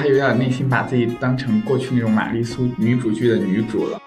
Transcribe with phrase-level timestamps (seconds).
[0.00, 4.00] 她有点内心把自己当成过去那种玛丽苏女主剧的女主了。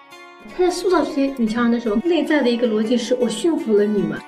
[0.55, 4.19] 她在塑造这些女强人的时候，内在的一个逻辑是我驯服了你们。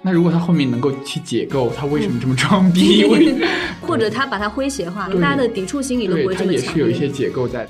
[0.00, 3.04] 那如果她后面能够去解构她为什么这么装逼，
[3.80, 6.54] 或者她把它诙谐化，大家的抵触心理都不会这么强。
[6.54, 7.68] 也是有一些解构在。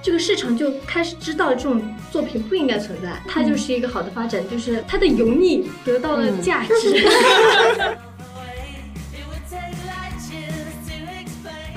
[0.00, 1.80] 这个市场就开始知道这种
[2.10, 7.06] 作品不应该存在，它就是一个好的发展，就是它的油腻得到了价值。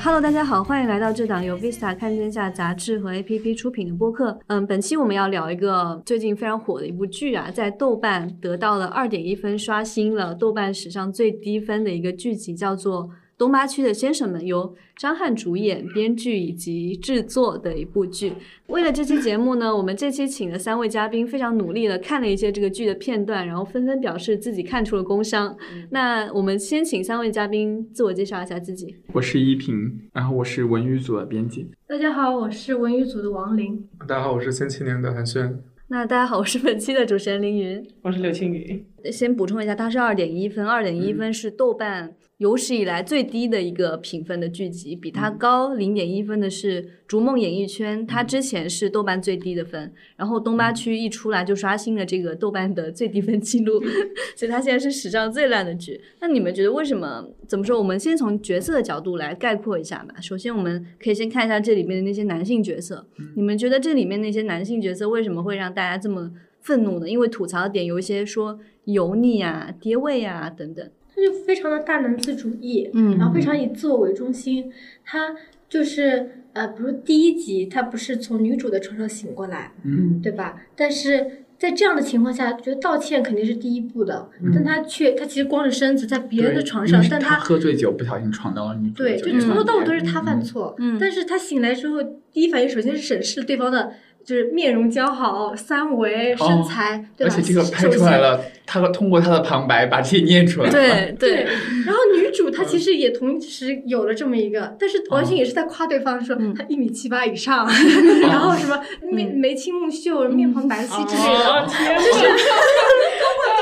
[0.06, 4.40] Hello，大家好，欢迎来到这档由 Vista 看天下杂志和 APP 出品的播客。
[4.46, 13.10] 嗯，本期我们要聊一个最近非常火的一部剧啊，在豆瓣得到了二点一分，刷新了豆瓣史上最低分的一个剧集，叫做。
[13.38, 18.32] 东八区的先生们由张翰主演、编剧以及制作的一部剧。
[18.68, 25.54] 为了这期节目呢，我们这期请了三位嘉宾，非常努力的看了一些这个剧的片段，然后纷纷表示自己看出了工伤。
[25.90, 28.96] 那我们先请三位嘉宾自我介绍一下自己。
[29.12, 31.68] 我是依萍，然后我是文娱组的编辑。
[31.88, 33.86] 大家好，我是文娱组的王琳。
[34.08, 35.62] 大家好，我是三七年的韩轩。
[35.90, 37.86] 那大家好，我是本期的主持人凌云。
[38.02, 38.82] 我是刘青云。
[39.12, 42.16] 先补充一下，它是二点一分，二点一分是豆瓣。
[42.38, 53.82] 有史以来最低的一个评分的剧集，比它高零点一分的是《逐梦演艺圈》，它之前是豆瓣最低的分，然后东八区一出来就刷新了这个豆瓣的最低分记录，
[54.36, 56.02] 所以它现在是史上最烂的剧。
[56.20, 57.26] 那你们觉得为什么？
[57.48, 57.78] 怎么说？
[57.80, 60.20] 我们先从角色的角度来概括一下吧。
[60.20, 67.10] 首先，我们可以先看一下这里面的那些男性角色，你们觉得这里面那些男性角色为什么会让大家这么愤怒呢？
[67.10, 70.86] 因为吐槽的点有一些说油腻啊、爹味啊等等。
[71.16, 74.70] 他就非常的大男子主义，嗯，然后非常以自我为中心。
[75.06, 75.34] 他
[75.70, 80.62] 就是呃，比如第一集，他不是从女主的床上醒过来，嗯，对吧？
[80.76, 93.94] 但是在这样的情况下，觉得道歉肯定是第一步的，但他却他其实光着身子在别人的床上，但他喝醉酒不小心闯到了女主对，就从头到尾都是他犯错，嗯，但是他醒来之后，第一反应首先是审视对方的。
[94.26, 97.34] 就是面容姣好、三围、身材，对吧？
[97.34, 100.70] 而且这个拍出来了，他通过他的旁白把这些念出来。
[100.70, 101.46] 对对。
[101.86, 107.68] 然后女主她其实也同时有了这么一个，但是完全也是在夸对方，说她一米七八以上，
[108.24, 108.82] 然后什么
[109.12, 112.26] 眉眉清目秀、面庞白皙之类的，就是。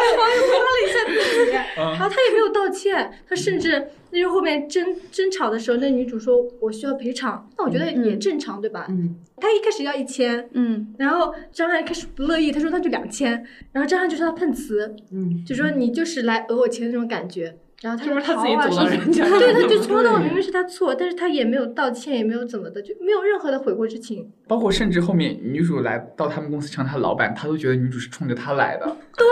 [0.03, 8.85] 对方又夸 了一下自己，然后他也没有道歉，他甚至那时候后面争争吵的时候，那女主说我需要赔偿，那我觉得也正常，对吧？
[8.89, 13.31] 嗯，他一开始要一千，嗯，然后张翰开始不乐意，他说那就两千，
[13.71, 17.57] 然后张翰就说他碰瓷，嗯，就说你就是来讹我钱的那种感觉。
[17.81, 24.31] 然后他说他自己走了人家，对， 他就从头到尾明明是他错，但是他也没有道歉，也没有怎么的，就没有任何的悔过之情。
[24.47, 28.85] 包括甚至后面女主来到他们公司成他老板，他都觉得女主是冲着他来的。
[29.17, 29.27] 对，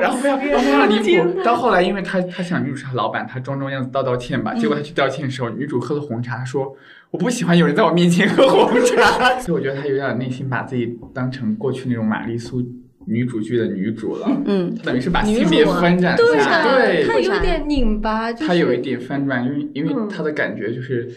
[0.00, 1.42] 然后非常非常离谱。
[1.42, 4.54] 到后来，因为他他想女主是他老板，他装装样子道道歉吧。
[4.54, 6.76] 结果他去道歉的时候，女主喝了红茶，说
[7.10, 9.38] 我不喜欢有人在我面前喝红茶。
[9.40, 12.62] 所以我觉得他有点内心把自己当成过去那种玛丽苏。
[13.04, 21.10] 女主剧的女主了，嗯，等于是把性别翻转一下，对，他有点拧巴，他有一点翻转，因为因为他的感觉就是，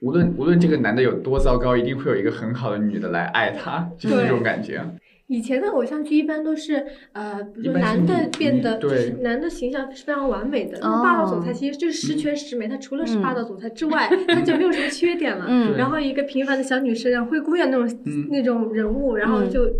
[0.00, 4.80] 无论无论这个男的有多糟糕，一定会有一个很好的女的来爱他，就是那种感觉。
[5.28, 15.46] 以前的偶像剧一般都是，呃，比如说男的变得就是男的形象是非常完美的，那霸道总裁其实就是十全十美，他除了是霸道总裁之外，他就没有什么缺点了。
[15.76, 17.98] 然后一个平凡的小女生，像灰姑娘那种
[18.30, 19.70] 那种人物，然后就。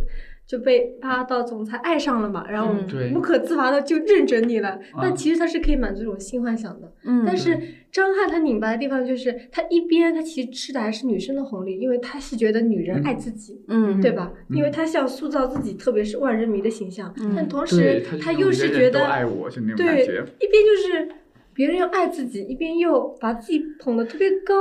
[0.48, 2.72] 就被霸道总裁爱上了嘛，然后
[3.12, 4.78] 无可自拔的就认准你了。
[5.02, 6.92] 但其实他是可以满足这种性幻想的。
[7.02, 7.24] 嗯。
[7.26, 7.58] 但是
[7.92, 14.32] 张翰他拧巴的地方就是，他一边他其实吃的还是女生的红利，因为他是觉得女人爱自己，嗯，对吧？
[14.50, 17.14] 因为他想塑造自己，特别是万人迷的形象。
[17.34, 21.08] 但同时他又是觉得，爱我，就那种感觉，一边就是。
[21.56, 24.54] 别人又爱自己，一边又把自己捧得特别高。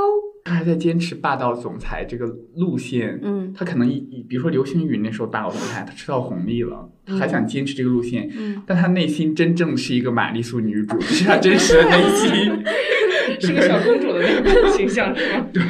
[0.46, 3.20] 他还在坚持霸道总裁这个路线。
[3.22, 8.30] 嗯，他可能一比如说流星雨那时候霸道总裁，他吃到红利了，他还想坚持这个路线。
[8.34, 12.64] 嗯，但他内心真正是一个玛丽苏女主， 是他真实的内心，
[13.40, 15.46] 是个小公主的那个形象，是吗？
[15.52, 15.62] 对。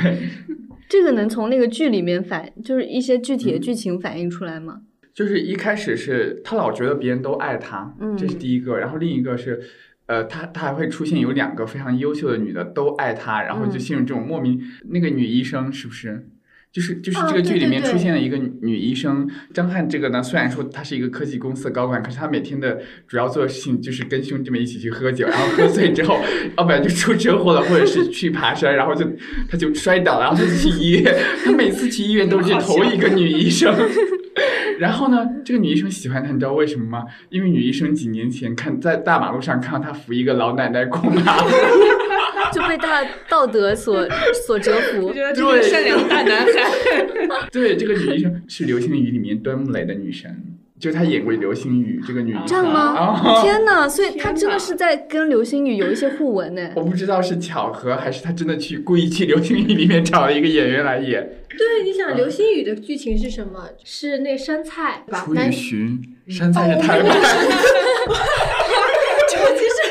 [0.89, 4.83] 这个能从那个剧里面反，就是一些具体的剧情反映出来吗？
[5.13, 9.63] 就是一开始是他老觉得别人都爱他，这是第一个，然后另一个是。
[10.09, 14.63] 呃，他他还会出现有两个非常优秀的女的都爱他，然后就陷入这种莫名。
[14.91, 16.29] 那个女医生是不是？
[16.77, 19.89] 就是就是这个剧里面出现了一个女医生张翰。
[19.89, 22.79] 这个呢，虽然说他是一个科技公司的高管，可是他每天的
[23.09, 26.21] 主要做的事情就是跟兄弟们一起去喝酒，然后喝醉之后，
[26.59, 29.07] 要不然就出车祸了，或者是去爬山，然后就
[29.49, 31.17] 他就摔倒了，然后他就去医院。
[31.47, 33.75] 他每次去医院都是头一个女医生。
[34.79, 37.05] 然后呢，这个女医生喜欢他，你知道为什么吗？
[37.31, 41.49] 因为女医生几年前看在大马路上看到他扶一个老奶奶过马路，
[42.55, 44.07] 就被他道德所
[44.47, 45.13] 所折服。
[45.15, 47.07] 觉得这个善良大男孩。
[47.53, 50.35] 对，这个女医生是《流星雨》里面端木磊的女神。
[50.79, 53.41] 就她演过《流星雨》这个女，这样吗？
[53.43, 53.89] 天哪！
[53.89, 56.71] 所以她真的是在跟《流星雨》有一些互文呢。
[56.75, 61.39] 我不知道是巧合还是他真的去故意去《流星雨》里面找了一个演员来演。
[61.49, 63.71] 对，你想《流星雨》的剧情是什么？
[63.85, 65.25] 是那山菜吧？
[65.25, 67.19] 楚雨荨，山菜是台湾。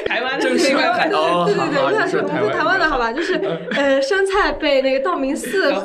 [0.05, 0.49] 台湾的，
[1.45, 3.11] 对对对，那是我们台湾的好吧？
[3.11, 3.33] 就是
[3.75, 5.81] 呃，生菜被那个道明寺 和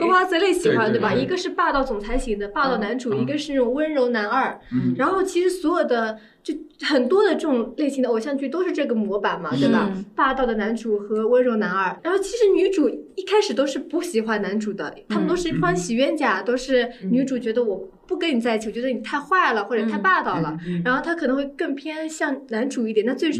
[0.00, 1.12] 和花泽类喜欢，对吧？
[1.22, 4.58] 一个是霸道总裁型的霸道男主，一个是那种温柔男二。
[4.96, 6.18] 然后其实所有的
[6.52, 9.92] 就很多的这种类型的偶像剧都是这个模板嘛，对吧？
[10.14, 11.98] 霸道的男主和温柔男二。
[12.02, 17.88] 然后其实女主一开始都是不喜欢男主的，他们都是欢喜冤家，都是女主觉得我。
[18.10, 23.30] 不跟你在一起，我觉得你太坏了或者太霸道了，然后他可能会更偏向男主一点，那最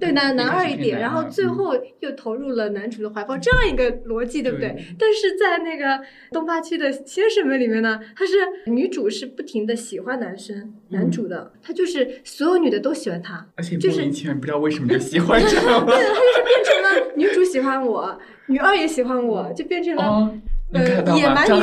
[0.00, 4.74] 对男男二一点，然后最后又投入了男主的怀抱，这样一个逻辑对不对？
[4.98, 6.00] 但是在那个
[6.32, 8.32] 东八区的先生们里面呢，他是
[8.66, 20.30] 女主是不停的喜欢男生男主的，他就是所有女的都喜欢他，而且莫名其妙不知道为什么就喜欢上了，对，他就是变成了女主喜欢我，女二也喜欢我，就变成了。
[20.70, 20.82] 呃，
[21.16, 21.60] 野蛮女主，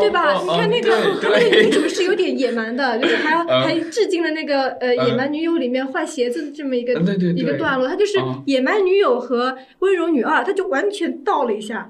[0.00, 0.40] 对吧？
[0.40, 6.92] 你看那个 那个女主是有点野蛮的，就是还要还致敬了那个呃《野蛮女友》里面换鞋子的这么一个
[7.34, 11.88] 一个段落，她就是野蛮女友和温柔女二，她就完全倒了一下，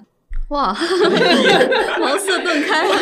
[0.49, 0.73] 哇，
[2.01, 2.87] 茅塞顿开。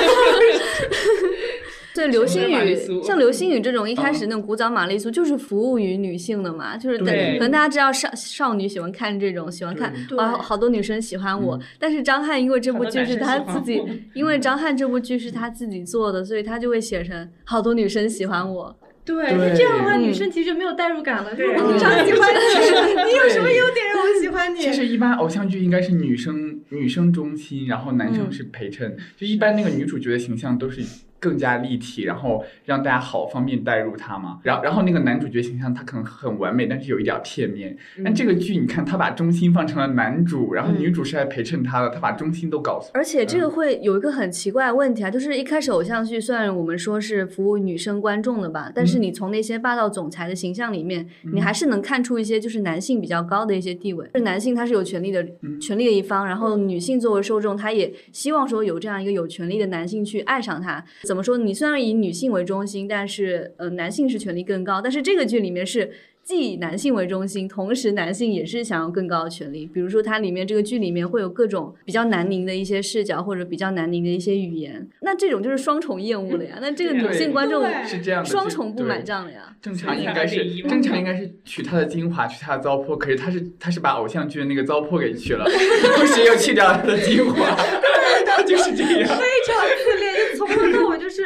[2.00, 11.60] 对流星雨，像流星雨这种一开始那种古早玛丽苏，就是服务于女性的嘛，就是可能大家知道少少女喜欢看这种，喜欢看啊，好多女生喜欢我。
[11.78, 13.82] 但是张翰因为这部剧是他自己，
[14.14, 18.74] 因为张翰这部剧是他自己做的，所以他就会写成好多女生喜欢我。
[19.04, 21.34] 对，那这样的话，女生其实没有代入感了。
[21.34, 24.60] 就是，我常喜欢你，你有什么优点让我喜欢你？
[24.60, 30.82] 其实一般偶像剧应该是女生女生中心，然后男生是陪衬，就一般那个女主角的形象都是。
[31.20, 34.40] 更加立体，然后让大家好方便带入他嘛。
[34.42, 37.76] 然后，然后那个男主角形象他可能很完美，但是有一点片面。
[38.02, 42.90] 但这个剧你看，他把中心放成了男主，然后女主是来陪衬他的，他把中心都搞错。
[42.94, 54.06] 而且这个会有一个很奇怪的问题啊，就是一开始偶像剧虽然我们说是服务女生观众的吧，但是你从那些霸道总裁的形象里面，你还是能看出一些就是男性比较高的一些地位。
[54.14, 55.22] 就是男性他是有权利的，
[55.60, 60.82] 权利的一方，然后女性作为受众，他也希望说有这样一个有权利的男性去爱上他。
[61.10, 61.36] 怎么说？
[61.36, 64.80] 你虽然以女性为中心，但是呃，男性是权力更高。
[64.80, 65.90] 但是这个剧里面是。
[66.22, 69.66] 既以男性为中心，同时男性也是想要更高的权利。
[69.66, 74.86] 比如说，它里面这个剧里面会有各种比较南宁的一些视角，或者比较南宁的一些语言。
[75.00, 76.58] 那这种就是双重厌恶了呀。
[76.60, 79.56] 那这个女性观众是这样双重不买账了呀。
[79.60, 82.96] 正常应该是正常应该是取他的精华，取他的糟粕。
[82.96, 85.44] 可是他是他是把偶像剧的那个糟粕给去了，
[85.96, 87.56] 同时又去掉他的精华，
[88.26, 89.08] 他就是这样。
[89.08, 91.24] 非常自恋，就从头到尾就是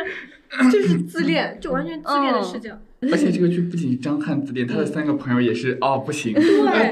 [0.70, 2.70] 就是自恋，就完全自恋的视角。
[3.12, 6.34] 而且这个剧不仅是张翰自恋，他的三个朋友也是哦不行，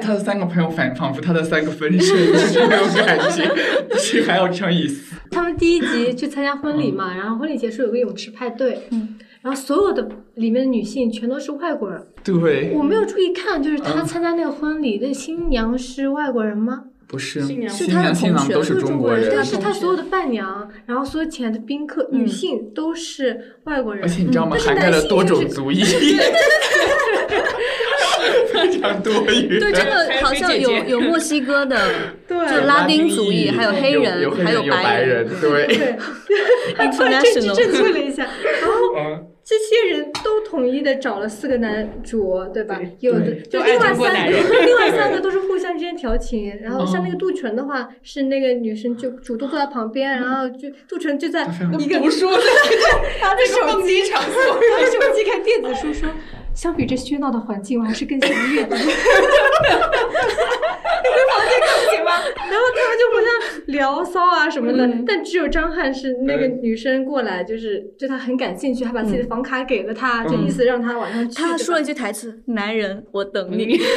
[0.03, 3.51] 他的三个朋友反仿佛他的三个分身 那种感觉，
[3.99, 5.17] 是还要乘以四。
[5.31, 12.07] 他们第一集去参加婚礼嘛，然后婚礼结束有个泳池派对，嗯，然后所有的里面的女性全都是外国人。
[12.23, 16.85] 对，我没有注意看，就是他参加那个婚礼，那新娘是外国人吗？
[17.13, 24.57] 不是，新娘新郎都是中国人，但是他所有的伴娘，然后所有请来的宾客，女性都是外国人，而且你知道吗？
[24.59, 25.85] 涵盖了多种族裔，
[28.51, 29.61] 非常多元。
[29.61, 31.79] 对，这个好像有有墨西哥的，
[32.27, 32.35] 就
[32.67, 35.97] 拉丁族裔，还有黑人，还有白人，对。
[36.97, 39.32] 突然政治正确了一下，然后。
[39.45, 42.81] 这些人都统一的找了四个男主，对吧？
[43.01, 46.57] 有的就另外三个， 另外三个都是互相之间调情。
[46.63, 51.43] 然后像那个杜淳的话，是那个女生就主动坐在旁边，然后就杜淳就在
[51.79, 52.31] 一个读书，
[53.21, 56.09] 拿着手机，拿着手机看电子书，说。
[56.55, 58.75] 相比这喧闹的环境，我还是更喜欢阅读。
[61.33, 62.13] 房间更行吗？
[62.51, 63.27] 然后他们就互相
[63.69, 71.35] 聊骚啊什么的，但只有张翰是那个女生过来，就是对他很感兴趣，还把自己的房卡给了他，就意思让他晚上去。
[71.43, 73.79] 他说了一句台词：“男人，我等你。”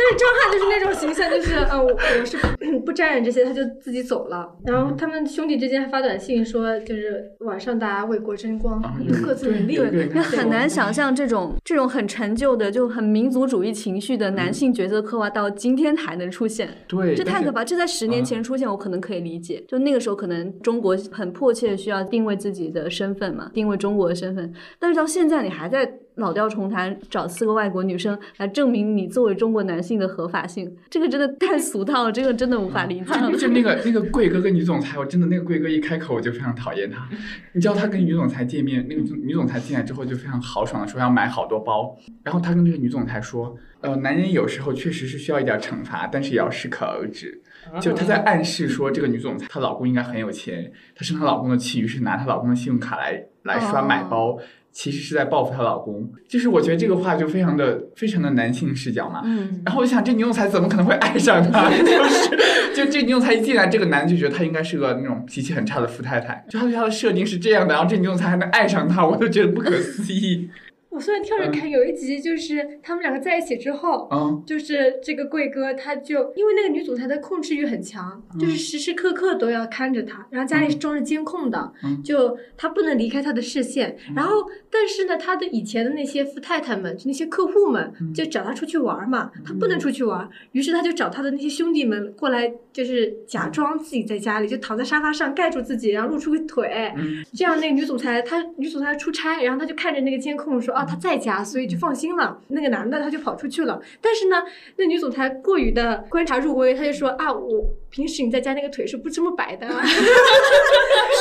[0.00, 2.36] 但是张翰就是那种形象，就是 呃，我是
[2.84, 4.46] 不沾染这些，他就自己走了。
[4.66, 9.80] 然后他们兄弟之间还发短信说，就是晚上大家为国争光，有各自努力。
[10.12, 17.64] 那很难想象这种这种很陈旧的、就很民族主义情绪的男性角色刻画到今天还能出现，对，这太可怕。
[17.64, 19.62] 这在十年前出现，我可能可以理解。
[19.68, 24.52] 就那个时候，可能中国很迫切需要定位自己的身份嘛，定位中国的身份。
[24.78, 26.00] 但是到现在，你还在。
[26.20, 33.06] 老调重弹，找四个外国女生来证明你作为中国男性的合法性，这个真的太俗套了， 这个真的无法理解。
[33.36, 37.08] 就那个那个贵哥跟女总裁，我真的那个贵哥一开口我就非常讨厌他。
[37.52, 47.40] 你知道他跟女总裁见面，那个女总裁进来之后就非常豪爽的说要买好多包，然后他跟这个女总裁说，呃，男人有时候确实是需要一点惩罚，但是也要适可而止。
[47.80, 54.38] 就他在暗示说，这个女总裁她老公应该很有钱，她生她老公的气，于是拿她老公的信用卡来来刷买包。
[54.72, 59.22] 其实是在报复她老公，就是我觉得这个话就非常的非常的男性视角嘛。
[59.24, 59.60] 嗯。
[59.64, 61.68] 然后我就想，这女总裁怎么可能会爱上他？
[61.76, 66.44] 就是，就这女总裁一进来，这个男的就觉得他应该是个那种脾气很差的富太太。
[66.48, 70.48] 就他对她的设定是这样的，然后这女总裁还能爱上他，我都觉得不可思议。
[70.90, 81.72] 我虽然跳着看，有一集就是他们两个在一起之后，嗯，就是这个贵哥他就因为那个女总裁的控制欲很强，就是时时刻刻都要看着他，然后家里是装着监控的，
[82.04, 83.96] 就他不能离开他的视线。
[84.16, 96.92] 然后，但是呢，他的以前的那些富太太们，就那些客户们，就找他出去玩嘛，他不能出去玩，于是他就找他的那些兄弟们过来，就是假装自己在家里，就躺在沙发上盖住自己，然后露出个腿，
[97.32, 100.79] 这样那个女总裁她女总裁出差，然后他就看着那个监控说。
[100.84, 102.38] 他在家，所以就放心了。
[102.48, 104.42] 那个男的他就跑出去了，但是呢，
[104.76, 109.66] 那女总裁过于的观察入微，他就说啊，我平时你在家那个腿是不这么摆的。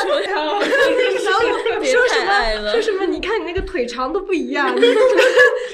[0.02, 3.06] 说他，然后 说什么说什么？
[3.06, 4.74] 你看你那个腿长都不一样，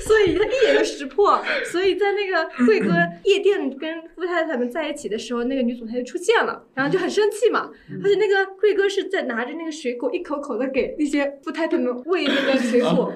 [0.05, 1.41] 所以他一眼就识破。
[1.71, 2.93] 所以在那个贵哥
[3.23, 7.69] 夜店跟富太太们在一起的时候，那个女总裁就出现了，然后就很生气嘛。
[8.03, 13.13] 而且那个贵哥是在拿着那个水果一口口的给那些富太太们喂那个水果。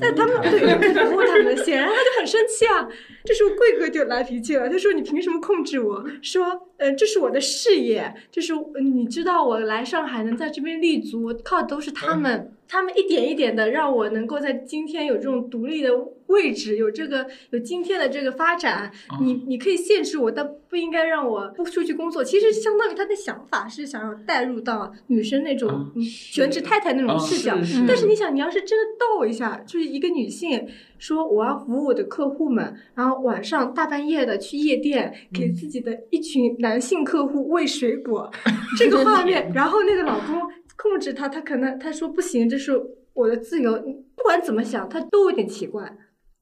[0.00, 2.88] 但他们对在服务他们，显然他就很生气啊。
[3.24, 6.04] 这时候贵哥就来脾气了，他说：“你凭什么控制我？
[6.22, 15.90] 说，呃，这是我的事业，就是你知道我来上海能在这边立足，靠的都是他们。”他们一点一点的让我能够在今天有这种独立的
[16.26, 18.92] 位置，有这个有今天的这个发展。
[19.22, 22.22] 你你可以限制我，但不应该让我不出去工作。
[22.22, 25.92] 其实相当于他的想法是想要带入到女生那种
[26.32, 27.56] 全职太太那种视角。
[27.86, 30.66] 但是你想，你要是真的逗一下，就是一个女性
[30.98, 38.30] 说我要服务我的客户们，然后晚上大半夜的去夜店给自己的一群男性客户喂水果，
[38.78, 40.42] 这个画面， 然后那个老公。
[40.80, 42.80] 控制她，她可能她说不行，这是
[43.12, 43.72] 我的自由。
[44.14, 45.92] 不管怎么想，她都有点奇怪，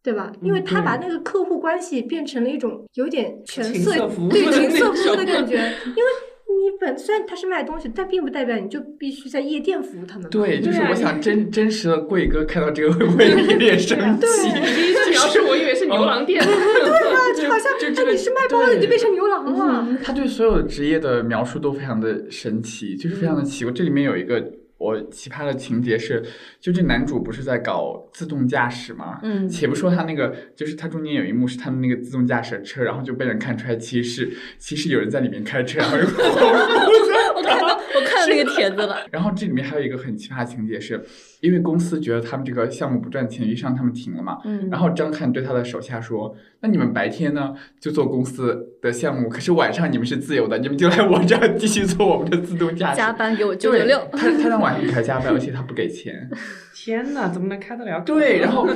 [0.07, 0.31] 对吧？
[0.41, 3.91] 因为他把那个客户关系变成了一种有点权色
[4.31, 5.57] 对情色服务的感觉。
[5.57, 6.11] 因为
[6.47, 10.31] 你本虽然他是卖东西，但并不代表你就必须在夜店服务他们。
[10.31, 14.49] 对，就是我想真真实的贵哥看到这个会不会有点生气？
[14.77, 16.41] 第一次描述我以为是牛郎店。
[16.41, 19.99] 对啊，就好像那你是卖包的，你就变成牛郎了。
[20.05, 23.73] 他对所有职业的描述都非常的神奇，就是非常的奇怪。
[23.73, 24.41] 这里面有一个。
[24.78, 26.23] 我奇葩的情节是，
[26.61, 29.18] 就这男主不是在搞自动驾驶吗？
[29.23, 39.06] 嗯，且不说他那个，就是他中间有一幕是他们那个自动驾驶车，然后就被人看出来，其实是其实有人在里面开车，然后又我看到我看到那个帖子了。
[39.12, 41.02] 然后这里面还有一个很奇葩情节是。
[41.47, 44.38] 因为公司觉得他们这个项目不赚钱，于是让他们停了嘛。
[44.45, 44.69] 嗯。
[44.69, 53.97] 然后张翰对他的手下说：“那你们白天呢就做公司的项目，可是晚上你们是自由的，你们就来我这儿继续做我们的自动驾驶。”加班给我九九六。
[54.11, 56.29] 他他让晚上才加班，而且他不给钱。
[56.78, 58.02] 天呐，怎么能开得了？
[58.04, 58.68] 对，然后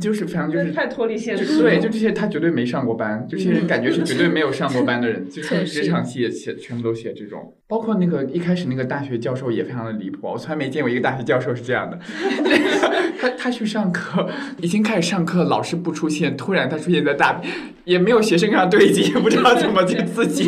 [0.00, 1.60] 就是非常就是 太脱离现实。
[1.60, 7.52] 对，就这些他绝对没上过班，这些人感觉是绝对没有上过班的人， 就是职场戏也写全部都写这种。
[7.66, 11.98] 包括那个一开始那个大学教授也非常的离谱，我从来没见过一个大学教授是这样的。
[13.20, 14.28] 他他去上课，
[14.58, 17.42] 已经开始上课，老师不出现，突然他出现在大，
[17.84, 20.44] 也没有学生跟他对接，也不知道怎么去自己，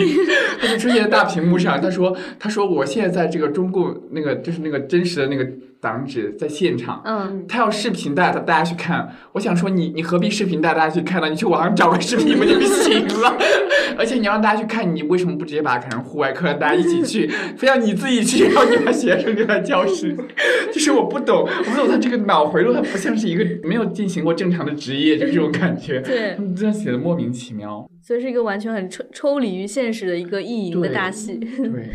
[0.60, 1.80] 他就出现在大屏幕上。
[1.80, 5.44] 他说：“他说我现在在这个中共那个就是那个真实的那个。”
[5.82, 9.12] 党址在现场，嗯，他要视频带大家去看。
[9.32, 11.28] 我想说，你你何必视频带大家去看呢？
[11.28, 13.36] 你去网上找个视频不就行了？
[13.98, 17.26] 而且你让大家去看，你为什么不直接把它改成户外课，让大家一起去？
[17.56, 20.16] 非要你自己去，然后你把学生留在教室？
[20.72, 26.00] 就是我不懂，我不懂他这个脑回路，他不像是一个没有进行过正常的职业，就这种感觉。
[26.00, 27.84] 对，他们这样写的莫名其妙。
[28.00, 31.38] 所以是一个完全很抽抽离于现实的一个意淫的大戏。
[31.38, 31.90] 对。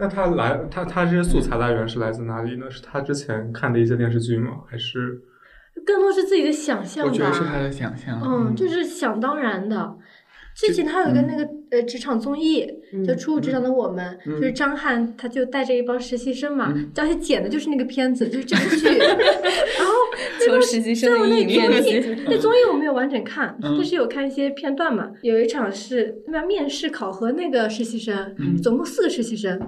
[0.00, 2.70] 那他来，他他这些素材来源是来自哪里呢？
[2.70, 4.52] 是他之前看的一些电视剧吗？
[4.66, 5.20] 还是
[5.86, 7.10] 更多是自己的想象吧？
[7.10, 8.20] 我觉得是他的想象。
[8.24, 9.96] 嗯，就是想当然的。
[10.54, 12.66] 之前他有一个那个呃职场综艺，
[13.06, 18.98] 就《初入职场的我们》，就是张翰他就带着一帮实习生嘛，当时剪的就是那个片子，就是这个剧。
[19.78, 19.94] 然后
[20.44, 25.10] 求实习生的那综艺，那综艺我没有完整看，但是有看一些片段嘛。
[25.22, 29.58] 有一场是他们面试考核那个实习生，总共四个实习生，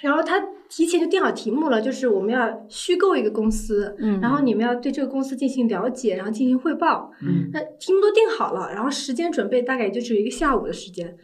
[0.00, 7.12] 然后他提前就定好题目了，就是我们要虚构一个公司，然后你们要对这个公司进行了解，然后进行汇报。
[7.52, 11.14] 那题目都定好了，然后时间准备大概也就只有一个下午的时间，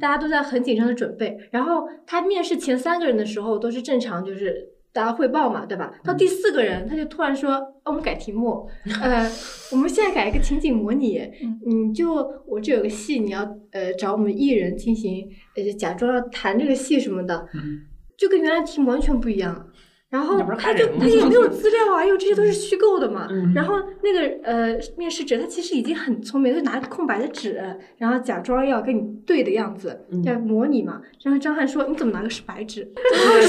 [0.00, 1.38] 大家都在很紧张的准备。
[1.50, 5.92] 然后他面试前三个人的时候都是正常，就是大家汇报嘛，对吧？
[6.02, 7.52] 到第四个人他就突然说
[7.84, 8.68] ：“哦我们改题目，
[9.02, 9.30] 呃，
[9.72, 11.20] 我们现在改一个情景模拟，
[11.64, 12.12] 你，就
[12.46, 17.46] 我这有个戏，你要呃找我们艺人进行呃假装要谈这个戏什么的，
[18.16, 19.67] 就跟原来题目完全不一样。”
[20.10, 23.28] 然后他就他也没有 资料啊，因为这些都是虚构的嘛。
[23.54, 27.60] 然后那个呃面试者他其实已经很聪明，他拿个空白的纸，
[27.98, 31.02] 然后假装要跟你对的样子，要模拟嘛。
[31.22, 32.90] 然后张翰说：“你怎么拿个是白纸？”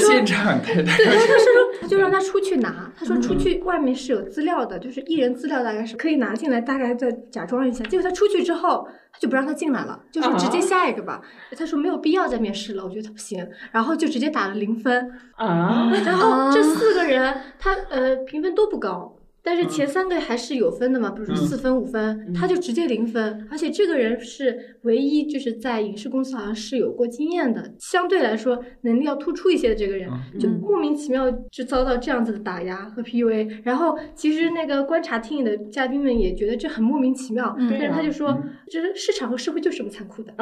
[0.06, 7.84] 现场对，然后他说就让他出去拿，他说出去外面是有资料的，就是艺人资料大概是可以拿进来，大概再假装一下。
[7.84, 8.88] 结果他出去之后。
[9.12, 11.20] 他就不让他进来了，就说直接下一个吧。
[11.58, 15.10] 他说没有必要再面试了，我觉得他不行，然后就直接打了零分。
[15.34, 19.12] 啊，然后这四个人他呃评分都不高。
[19.42, 23.46] 但是前三个还是有分的嘛，比如说四分、五分，他就直接零分。
[23.50, 33.60] 而且这个人是唯一就是在影视公司好像是有过经验的，相对来说能力要突出一些的这个人，就莫名其妙就遭到这样子的打压和 PUA。
[33.64, 38.38] 然后其实那个观察听的嘉宾们也觉得这很莫名其妙，但是他就说，
[38.70, 40.32] 就是市场和社会就是这么残酷的。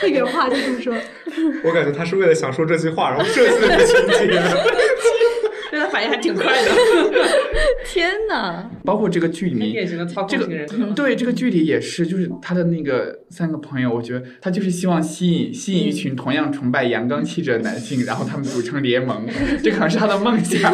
[0.00, 0.94] 他 原话就这么说。
[1.64, 4.40] 我感觉他是为了想说这句话，然后设计的情节。
[5.98, 6.70] 反应还挺快的。
[7.84, 8.70] 天哪！
[8.84, 9.84] 包括这个剧里面，
[10.28, 10.46] 这个
[10.94, 19.26] 对这个剧里也是，就是他的那个三个朋友，我觉得他就是希望吸引吸引一群同样崇拜阳刚气质的男性，然后他们组成联盟，
[19.60, 20.72] 这可能是他的梦想。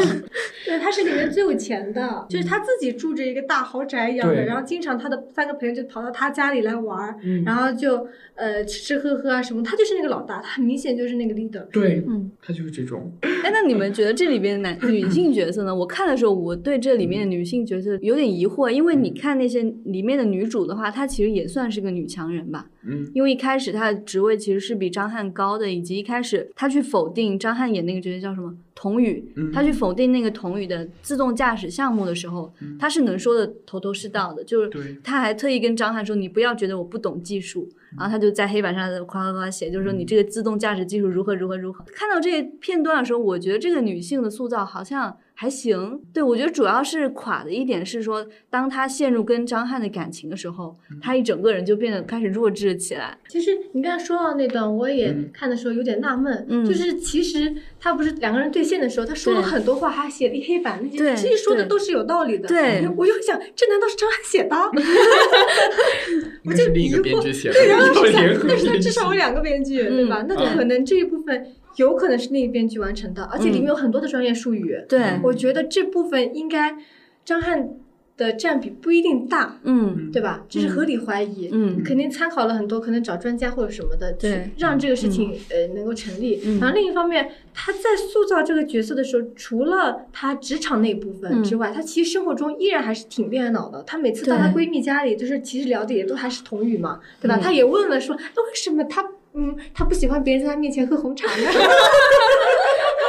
[0.66, 7.16] 对，他是里面最有钱的，就是他自己住着一个大豪宅一样的，然后经常他的三个朋友就跑到他家里来玩，
[7.46, 11.62] 然后就呃吃吃喝喝啊什么，他就是那个老大，他很明显就是那个 leader。
[11.70, 13.10] 对，嗯，他就是这种。
[13.22, 15.74] 哎，那你们觉得这里边男女性角色呢？
[15.74, 22.68] 我看的时候，我对这里面的女性角色有点疑惑，因为你看那些里面的女主的话，她其实也算是个女强人吧。
[22.86, 28.54] 嗯，因为一开始他的职位其实是比张翰高的，以及一开始他去否定张翰演那个角色叫什么？
[28.74, 41.84] 童宇，他去否定那个童宇的自动驾驶项目的时候，他是能说的头头是道的，就是他还特意跟张翰说：“你不要觉得我不懂技术。”然后他就在黑板上夸夸夸写，就是说你这个自动驾驶技术如何如何如何。
[41.94, 45.16] 看到这些片段的时候，我觉得这个女性的塑造好像。
[45.36, 53.18] 还行，对我觉得主要是垮的一点是说，当他陷入跟张翰的感情的时候，他一整个人就变得开始弱智起来。
[53.28, 62.46] 其实你刚才说到那段，我也看的时候有点纳闷，就是其实他不是两个人对线的时候，他说了很多话，还写了一黑板，那些其实说的都是有道理的。
[62.46, 64.56] 对，我就想，这难道是张翰写的？
[66.46, 70.24] 我就另一个编剧写的，对，然后是想，但是他至少有两个编剧，对吧？
[70.28, 71.44] 那可能这一部分。
[71.76, 74.76] 有可能是那个编剧完成的，而且里面有很多的专业术语。
[74.88, 76.76] 对，我觉得这部分应该
[77.24, 77.70] 张翰
[78.16, 80.44] 的占比不一定大，嗯，对吧？
[80.48, 86.40] 这是合理怀疑，嗯，肯定参考了很多，可能找专家或者什么的，对，让这个事情呃能够成立。
[86.60, 93.82] 然后另一方面，他在塑造这个角色的时候，除了他职场那一部分之外，他其实生活中依然还是挺恋爱脑的。
[93.82, 97.36] 他每次到她闺蜜家里，就是其实聊的也都还是童语嘛，对吧？
[97.42, 99.04] 他也问了说，那为什么他？
[99.36, 101.42] 嗯，他不喜欢别人在他面前喝红茶呢。
[101.50, 101.58] 他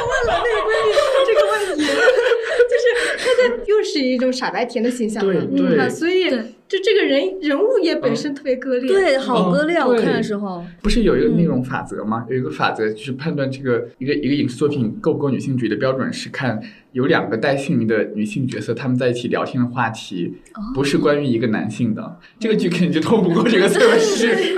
[0.04, 0.92] 问了那个闺蜜
[1.26, 2.84] 这个问题，就是
[3.18, 5.88] 他在又是一种傻白甜的形象嘛，对吧？
[5.88, 6.28] 所以
[6.68, 9.78] 就这个人人物也本身特别割裂，对，好割裂。
[9.78, 12.26] 我看的时候，不是有一个那种法则吗？
[12.28, 16.60] 有一个法则就是判断这个一个一个影视作品够不够女性主义的标准是看。
[16.92, 20.32] 有两个带姓名的女性角色，她们在一起聊天的话题
[20.74, 24.28] 不是关于一个男性的，这个剧肯定就通不过这个测试。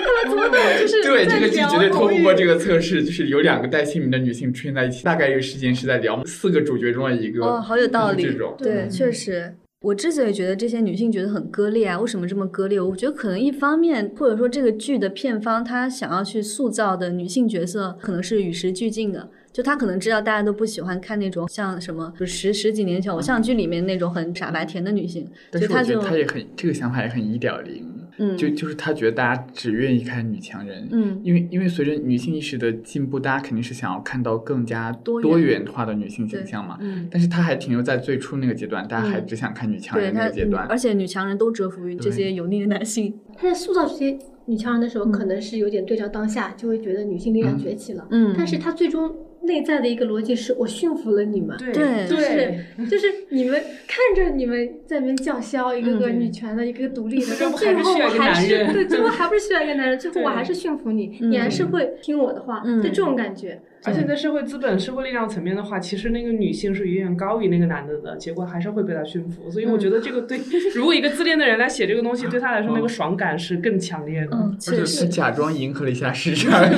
[1.02, 7.44] 对， 这个剧绝对通不过这个测试，就是有两个带姓名的女性出现在一起，大概率事件是在聊四个主角中的一个。
[7.44, 8.22] 哦，好有道理。
[8.22, 9.52] 这种对，确实。
[9.80, 12.80] 我之所以觉得这些女性角色很割裂啊，为什么这么割裂？
[12.80, 19.30] 我觉得可能一方面，或者说这个剧的片方他想要去塑造的女性角色，可能是与时俱进的。
[19.58, 25.28] 就他可能知道大家都不喜欢看那种像什么，就十十几年前偶像剧里面那种很傻白甜的女性。
[25.50, 27.84] 但是我觉得他也很这个想法也很一点零。
[28.18, 30.86] 嗯，就就是他觉得大家只愿意看女强人。
[30.92, 36.78] 嗯，因为因为随着女性意识的进步，大家肯定是想要看到更加多元化的女性形象嘛。
[36.80, 40.64] 嗯，但是他还停留在最初那个阶段，大家还只想看女强人那个阶段。
[40.68, 43.18] 而且女强人都折服于这些油腻的男性。
[43.36, 44.16] 他在塑造这些。
[44.46, 48.06] 女强人的时候，可能是有点对照当下，就会觉得女性力量崛起了。
[48.10, 49.14] 嗯，但是他最终。
[49.48, 63.60] 内在的一个逻辑是我驯服了你们，对，就是就是你们看着你们在那边叫嚣，一个个女权的，一个个独立的，但最后我还是对，最后还不是需要一个男人， 最后我还是驯服你，你还是会听我的话，就这种感觉。
[63.88, 69.50] 而且在社会资本、社会力量层面的话，其实那个女性是远远高于那个男的的，结果还是会被他驯服。
[69.50, 70.38] 所以我觉得这个对，
[70.74, 74.36] 如果一个自恋的人来写这个东西，对他来说那个爽感是更强烈的。
[74.36, 76.60] 而且是假装迎合了一下市场。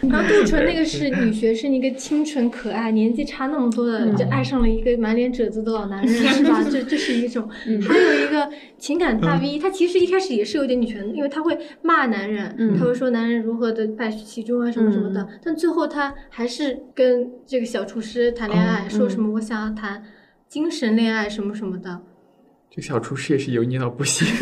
[0.00, 6.62] 然后杜淳那个是女学生，一个清纯可爱，年纪差那么多的就爱上了一个满脸褶子的老男人，是吧？
[6.70, 7.48] 这这是一种。
[7.82, 20.02] 还有一个情感大 V，他其实一开始也是有点女权，因为他会骂男人，他会说男人如何的败絮其中啊什么什么的，但最后他还是跟这个小厨师谈恋爱，说什么我想要谈
[20.48, 22.00] 精神恋爱什么什么的。
[22.70, 24.26] 这小厨师也是油腻到不行。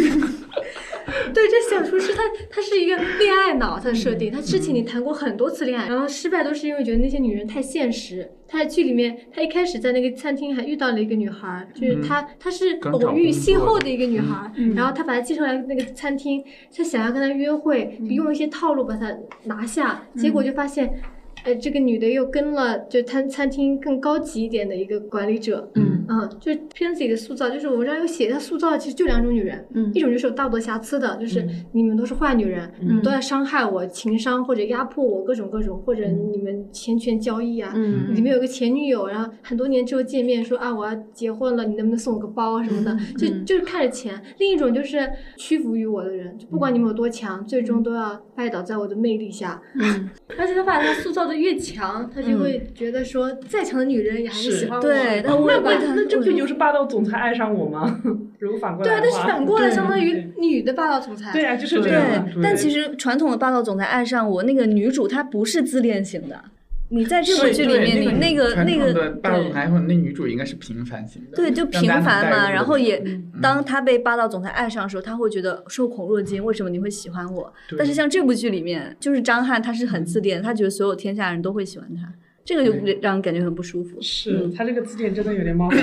[1.35, 8.31] 对，这小厨师他他是一个恋爱脑，他的设定，他之前你谈过很多次恋爱，然后失败都是因为觉得那些女人太现实。
[8.49, 16.43] 他在剧里面，他一开始在那个餐厅还遇到了一个女孩，就是他他是偶遇邂逅的一个女孩，然后他把她介绍来那个餐厅，
[16.75, 19.15] 他想要跟她约会，用一些套路把她
[19.45, 21.01] 拿下，结果就发现。
[21.47, 44.21] 呃，这个女的又跟了就餐餐厅更高级一点的一个管理者，嗯嗯，就片子里的塑造，就是我这儿有写，她塑造的其实就两种女人，嗯，一种就是有道德瑕疵的，就是你们都是坏女人，嗯，都在伤害我，情商或者压迫我，各种各种，或者你们钱权交易啊，嗯，里面有个前女友，然后很多年之后见面说啊我要结婚了，你能不能送我个包什么的，就就是看着钱。
[44.39, 51.36] 另一种就是屈服于我的人，就不管你们有多强，最终都要拜倒在我的魅力下，嗯，而且他把他塑造的。
[51.37, 54.83] 越强，他就会觉得说，再强的女人也还是喜欢我。
[54.83, 58.01] 对，那那那这不就是霸道总裁爱上我吗？
[58.41, 61.33] 如果反过来对，但是反过来相当于女的霸道总裁。
[61.33, 62.29] 对啊，就是这样。
[62.43, 66.43] 但其实传统的霸道总裁爱上我，那个女主她不是自恋型的。
[66.89, 71.37] 你在这部剧里面，你那个那个霸道总裁或者那女主应该是平凡型的。
[71.37, 72.49] 对，就平凡嘛。
[72.49, 73.03] 然后也，
[73.43, 76.45] 当他被霸道总裁爱上的时候，他会觉得受宠若惊。
[76.45, 77.53] 为什么你会喜欢我？
[77.77, 82.09] 但是像这部剧里面，就是张翰，他是很自恋，他觉得所有天下人都会喜欢他，
[82.45, 82.73] 这个就
[83.03, 84.01] 让人感觉很不舒服。
[84.01, 85.81] 是他这个自恋真的有点冒 犯。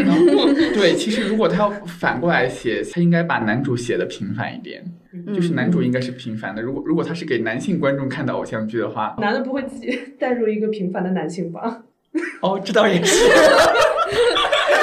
[0.74, 4.82] 对，其实如果他要反过来写，他应该把男主写的平凡一点。
[5.34, 6.62] 就是男主应该是平凡的。
[6.62, 11.84] 如果如果他是给男性观众看的偶像剧的话，男的不会自己 带入一个平凡的男性吧？
[12.42, 13.26] 哦，这倒也是。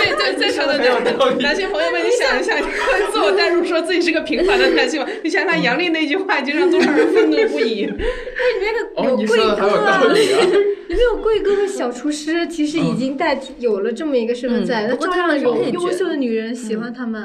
[0.00, 5.06] 对对，在场的男性朋友们，你想一下，你会自我代入说自己是个平凡的男性吗？
[5.22, 7.84] 你想想杨笠那句话，已经让多少人愤怒不已。
[7.86, 17.22] 那里面的有贵哥，里面有贵哥和小厨师，其实已经代替有了这么一个身份在，那照样有优秀的女人喜欢他们，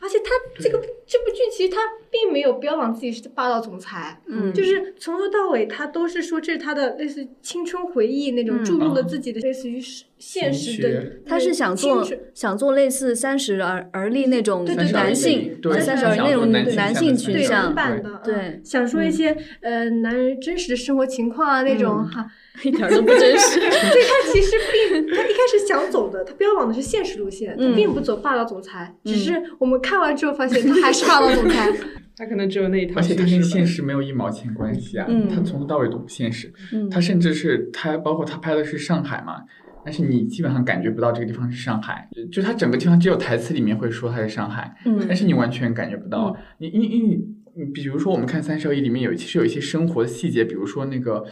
[0.00, 0.80] 而且他这个。
[1.06, 9.78] 这部剧其实他并没有标榜自己是霸道总裁，嗯，就是从头到尾他都是说这是他的类似青春回忆那种注入了自己的类似于
[10.18, 22.26] 现实的，他是想做想做类似三十而而立那种男性，三十而那种男性群像版的，对，想说一些呃男人真实的生活情况啊那种哈。
[22.62, 23.58] 一点都不真实。
[23.58, 28.94] 对他其实并他一开始想走的，他标榜的是现实路线，他并不走霸道总裁。
[29.04, 31.70] 只是我们看完之后发现，他还是霸道总裁。
[32.16, 33.00] 他可能只有那一套。
[33.00, 35.06] 而且他跟现实没有一毛钱关系啊！
[35.28, 36.52] 他从头到尾都不现实。
[36.88, 39.42] 他甚至是他，包括他拍的是上海嘛，
[39.84, 42.08] 但是你基本上感觉不到这个地方是上海。
[42.30, 44.72] 就他整个地方只有台词里面会说他是上海，
[45.08, 46.36] 但是你完全感觉不到。
[46.58, 47.00] 你你你
[47.56, 51.24] 你，比如说我们看《三十而已》里面有其实有一些生活的细节，比如说那个。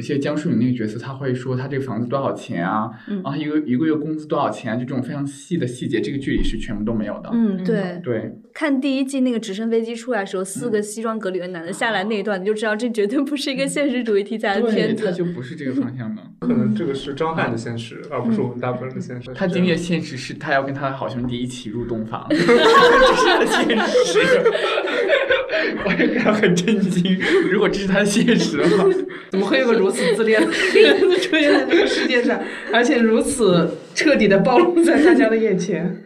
[0.00, 2.88] 我记得江疏影那个角色，他会说他这个房子多少钱啊？
[3.06, 4.78] 然后一个一个月工资多少钱？
[4.78, 7.28] 就这种非常细的细节，这个剧里是全部都没有的。
[7.34, 8.32] 嗯，对对。
[8.54, 15.04] 看第一季那个直升飞机出来的时候，四个西装革履的男的下来那一段，你就知道这绝对不是一个现实主义题材的片子。
[15.04, 16.22] 它就不是这个方向的。
[16.40, 19.30] 可能这个是张翰的现实，而不是我们大部分人的现实。
[19.34, 24.18] 他经历的现实是他要跟他的好兄弟一起入洞房， 这是他的现实。
[25.84, 27.18] 我也感到很震惊。
[27.50, 28.84] 如果这是他的现实的话，
[29.30, 30.46] 怎么会有个如此自恋的
[30.80, 32.40] 人出现在这个世界上，
[32.72, 36.02] 而且如此彻底的暴露在大家的眼前？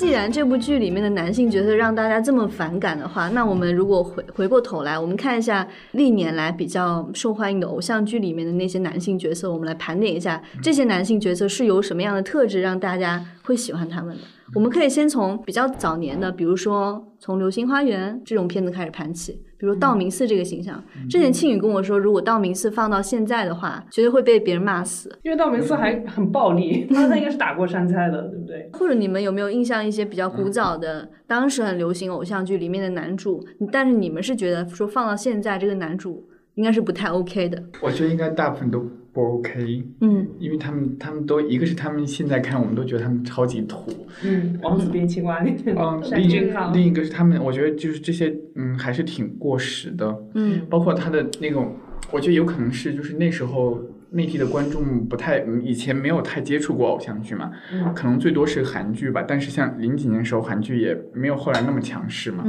[0.00, 14.22] 既然这部剧里面的男性角色让大家这么反感的话，那我们如果回回过头来，我们看一下历年来比较受欢迎的偶像剧里面的那些男性角色，我们来盘点一下这些男性角色是有什么样的特质让大家会喜欢他们的。
[14.54, 19.42] 我们可以先从比较早年的，比如说从《流星花园》这种片子开始盘起。
[19.60, 20.82] 比如道明寺这个形象。
[21.08, 25.14] 之前庆宇跟我说，如果道明寺放到现在的话，绝对会被别人骂死。
[25.22, 28.70] 因为道明寺还很暴力， 他他应该是打过杉菜的，对不对？
[28.72, 33.46] 或者你们有没有印象一些比较古早的，当时很流行偶像剧里面的男主？
[33.70, 37.62] 但是你们是觉得说放到现在这个男主应该是不太 OK 的？
[37.82, 38.86] 我觉得应该大部分都。
[39.12, 43.90] 不 OK，嗯，因为他们他们都一个是他们现在看我们都觉得他们超级土，
[44.24, 51.74] 嗯，王子变青蛙那嗯， 另另一个是他们，我觉得就是这些，嗯，还是挺过时的，嗯，包括他的那种，
[52.12, 53.80] 我觉得有可能是就是那时候。
[54.12, 57.50] 内地的观众不太，以前没有太接触过偶像剧嘛，
[57.94, 59.24] 可能最多是韩剧吧。
[59.26, 62.44] 但是像零几年时候，韩剧也没有后来那么强势嘛，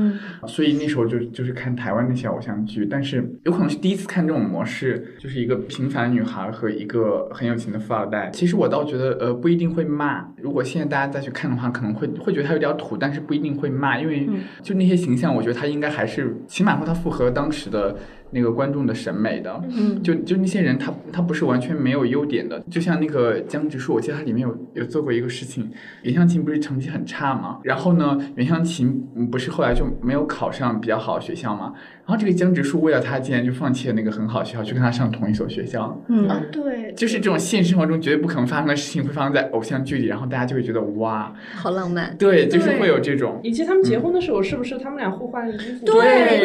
[0.48, 2.86] 所以那时候就就是看台湾那些偶像剧。
[2.86, 8.30] 但是有可能是第一次看这种模式，就是一个平凡女孩和一个很有钱的富二代。
[8.34, 10.28] 其实我倒觉得，呃，不一定会骂。
[10.38, 14.28] 如果现在大家再去看的话，可能会会觉得它有点土，但是不一定会骂，因为
[14.64, 17.96] 就那些形象，我觉得它应该还是起码说它符合当时的。
[18.32, 22.60] 那个观众的审美的，嗯就就那些人，他他不是完全没有优点的。
[22.70, 25.70] 就像那个江直树，我记得他里面有有做过一个事情，
[26.04, 31.74] 袁湘琴不是成绩很差嘛，然后呢，袁湘琴不是后来就没有考上比较好的学校嘛。
[32.04, 36.02] 然后这个江直树为了他，竟然就放弃了那个很好的学校，去跟他上同一所学校。
[36.10, 42.16] 嗯，对，就是这种现实生活中绝对不可能发生的事情，会发生在偶像剧里，然后大家就会觉得哇，好浪漫。
[42.18, 43.40] 对，就是会有这种。
[43.44, 45.86] 以及他们结婚的时候，是不是他们俩互换衣服？
[45.86, 45.94] 对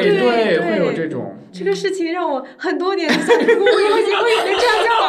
[0.03, 1.35] 对对，会有这种。
[1.51, 5.07] 这个事情让我很多年以后结婚也能这样叫我。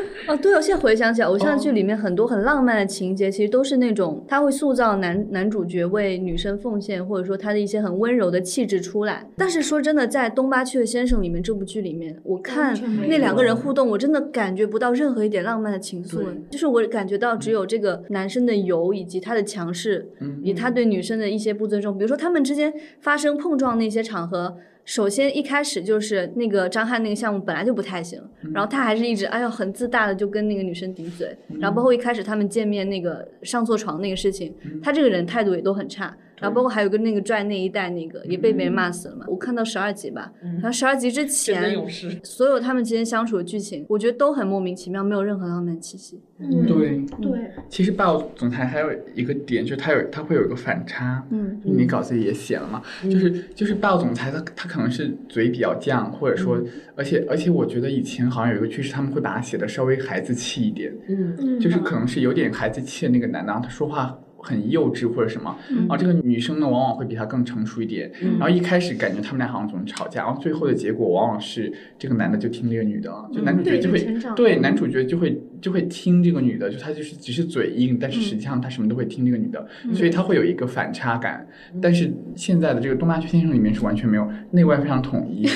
[0.28, 9.28] 哦，对，我现在回想起来，偶像剧里面很多很浪漫的情节，其实都是那种他会塑造男男主角为女生奉献，或者说他的一些很温柔的气质出来。
[9.36, 20.10] 但是说真的，在《东八区的先生》里面这部剧里面，我看那两个人互动，我真的感觉不到任何一点浪漫的情愫，就是我感觉到只有这个男生的油以及他的强势，
[20.42, 21.98] 以及他对女生的一些不尊重。
[21.98, 24.58] 比如说他们之间发生碰撞那些场合。
[24.90, 28.20] 首先一开始就是那个张翰那个项目本来就不太行，
[28.52, 36.12] 然后他还是一直哎呦很自大的就跟那个女生顶嘴，然后包括一开始他们见面那个上错床那个事情，他这个人态度也都很差。
[36.40, 41.76] 然后包括还有个那个拽那一代那个也被别人骂死了嘛，我看到十二集吧，然后十二集之前，
[42.24, 46.20] 所有他们之间相处的剧情，我觉得都很莫名其妙，没有任何浪漫气息。
[46.38, 47.50] 嗯，对对。
[47.68, 51.22] 其实霸道总裁还有一个点，就是他有他会有一个反差。
[51.30, 56.58] 嗯，你稿子也写了嘛，就是就是霸道总裁他他可能是嘴比较犟，或者说，
[56.96, 60.90] 而且而且我觉得以前好像有一个趋势，他们会把他写的稍微孩子气一点。
[61.08, 64.18] 嗯，就是可能是有点孩子气的那个男的，他说话。
[64.42, 68.10] 很幼稚或者什么，然后这个女生呢，往往会比他更成熟一点。
[68.38, 73.98] 然后一开始感觉他们俩好像总是吵架，然后最后的结果往往是这个男的就听这个女的，就男主角就会
[74.34, 81.46] 对男主角就会就会听这个女的，就他就是只是嘴硬，但是实际上他什么都会听这个女的，所以他会有一个反差感。
[81.80, 85.46] 但是现在的这个《东八区先生》里面是完全没有，内外非常统一。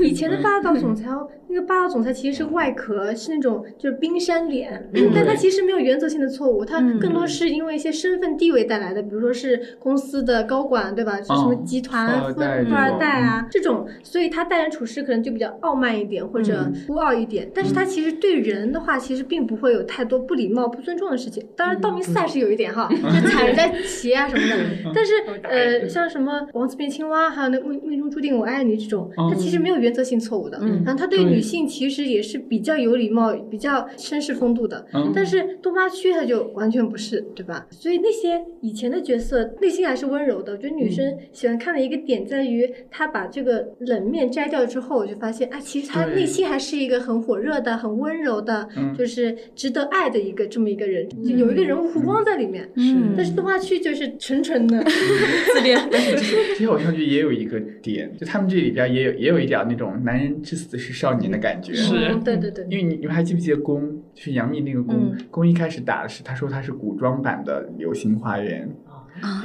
[0.00, 1.08] 以前的霸道总裁，
[1.48, 11.16] 那个霸道总裁其实是外壳是那种就是冰山脸，但他其实没有原则性的错误，他更多是因为一些身份地位带来的，比如说是公司的高管，对吧？
[11.18, 21.44] 是什么集团富富二代啊这种，所以他待人处事可能就比较傲慢一点或者孤傲一点，但是他其实对人的话，其实并不会有太多不礼貌、不尊重的事情。
[21.56, 24.92] 当然，道明寺还是有一点哈， 就踩人家鞋啊什么的。
[24.94, 25.12] 但是
[25.42, 29.10] 呃，像什么王子变青蛙，还有那命命中注定我爱你这种。
[29.16, 34.84] 他其实没有原则性错误的，然后他对女性其实也是比较有礼貌、比较绅士风度的。
[35.14, 37.66] 但是东八区他就完全不是，对吧？
[37.70, 40.52] 所以那些以前的角色内心还是温柔的。
[40.52, 52.62] 我觉得女生喜欢看的一个点在于，她把这个冷面摘掉之后，我就发现，啊，其实她内心还是一个很火热的、很温柔的，就是值得爱的一个这么一个人，有一个人物弧光在里面。
[52.76, 55.78] 是，但是动画区就是纯纯的自恋。
[55.90, 59.16] 这些偶像剧也有一个点，就他们这里边也有。
[59.16, 62.64] 也有一点那种男人至死是少年的感觉，是，对对对。
[62.70, 68.68] 因为你你们还记不记得宫，就是杨幂那个宫，宫一开始打的是他说他是古装版的《流星花园》，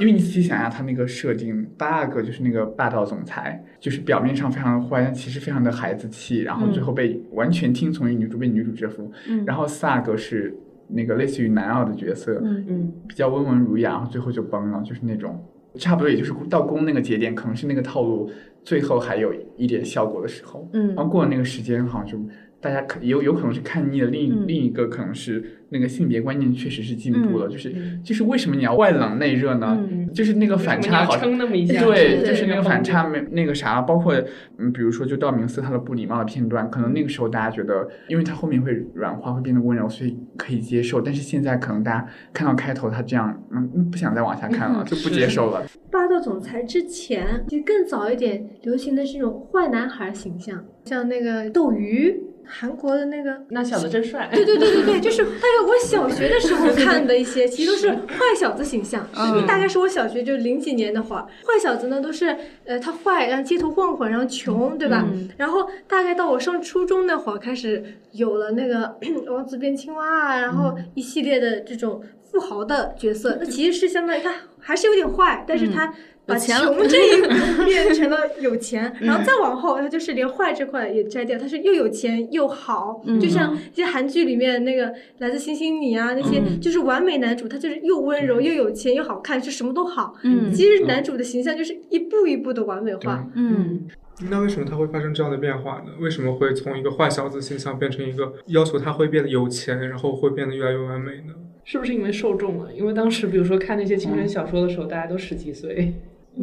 [0.00, 9.10] 因为你仔细想想他那个设定，八个就是那个霸道总裁，就是表面上非常的坏，但其实非常的孩子气，然后最后被完全听从于女主，被女主折服。
[9.46, 10.54] 然后四阿哥是
[10.88, 15.42] 那个类似于男二的角色，嗯嗯，比较温文儒雅，然后最后就崩了，就是那种。
[15.76, 18.30] 差不多也就是到宫那个节点，可能是那个套路
[18.62, 22.22] 最后还有一点效果的时候，嗯，然后过了那个时间，好像就
[22.62, 25.58] 大家可有有可能是看腻了，另另一个可能是。
[25.74, 27.72] 那个性别观念确实是进步了，就是
[28.04, 29.82] 就是为什么你要外冷内热呢？
[30.12, 34.14] 就是那个反差好，对，就是那个反差没那个啥，包括
[34.58, 41.00] 嗯，比如说就道明寺他的不礼貌的片段，可能那个时候大家觉得，因为他后面会软化，会变得温柔，所以可以接受。
[41.00, 45.64] 但是现在可能大家看到开头他这样，嗯，不想再往下看了，就不接受了。
[45.90, 52.20] 霸道总裁之前就更早一点流行的是那种坏男孩形象，像那个斗鱼。
[52.46, 59.06] 韩国的那个那小子真帅，对对对对对，就是大概我小学的时候 看的一些，其实都是坏小子形象。
[59.16, 65.06] 嗯，大概是我小学就零几年那会儿，坏小子呢都是呃他坏，然后街头混混，然后穷，对吧？
[65.38, 68.98] 然后大概到我上初中那会儿开始有了那个
[69.30, 75.92] 王子变青蛙啊，然后一系列的这种富豪的角色，那其实是相当于他还是有点坏，但是他。
[76.24, 76.56] 把穷
[76.88, 90.14] 这一变成了有钱，然后再往后，他就是连坏这块也摘掉，他是又有钱又好，就像一些韩剧里面那个来自星星你啊那些，就是完美男主，他就是又温柔又有钱又好看，就什么都好。
[90.22, 93.28] 嗯，其实男主的形象就是一步一步的完美化。
[93.34, 93.88] 嗯，
[94.30, 95.92] 那为什么他会发生这样的变化呢？
[95.98, 101.34] 为什么会从一个坏小子形象变成一个要求他会变得有钱，然后会变得越来越完美呢？
[101.64, 102.68] 是不是因为受众啊？
[102.76, 105.92] 因为当时比如说看那些青春小说的时候，大家都十几岁。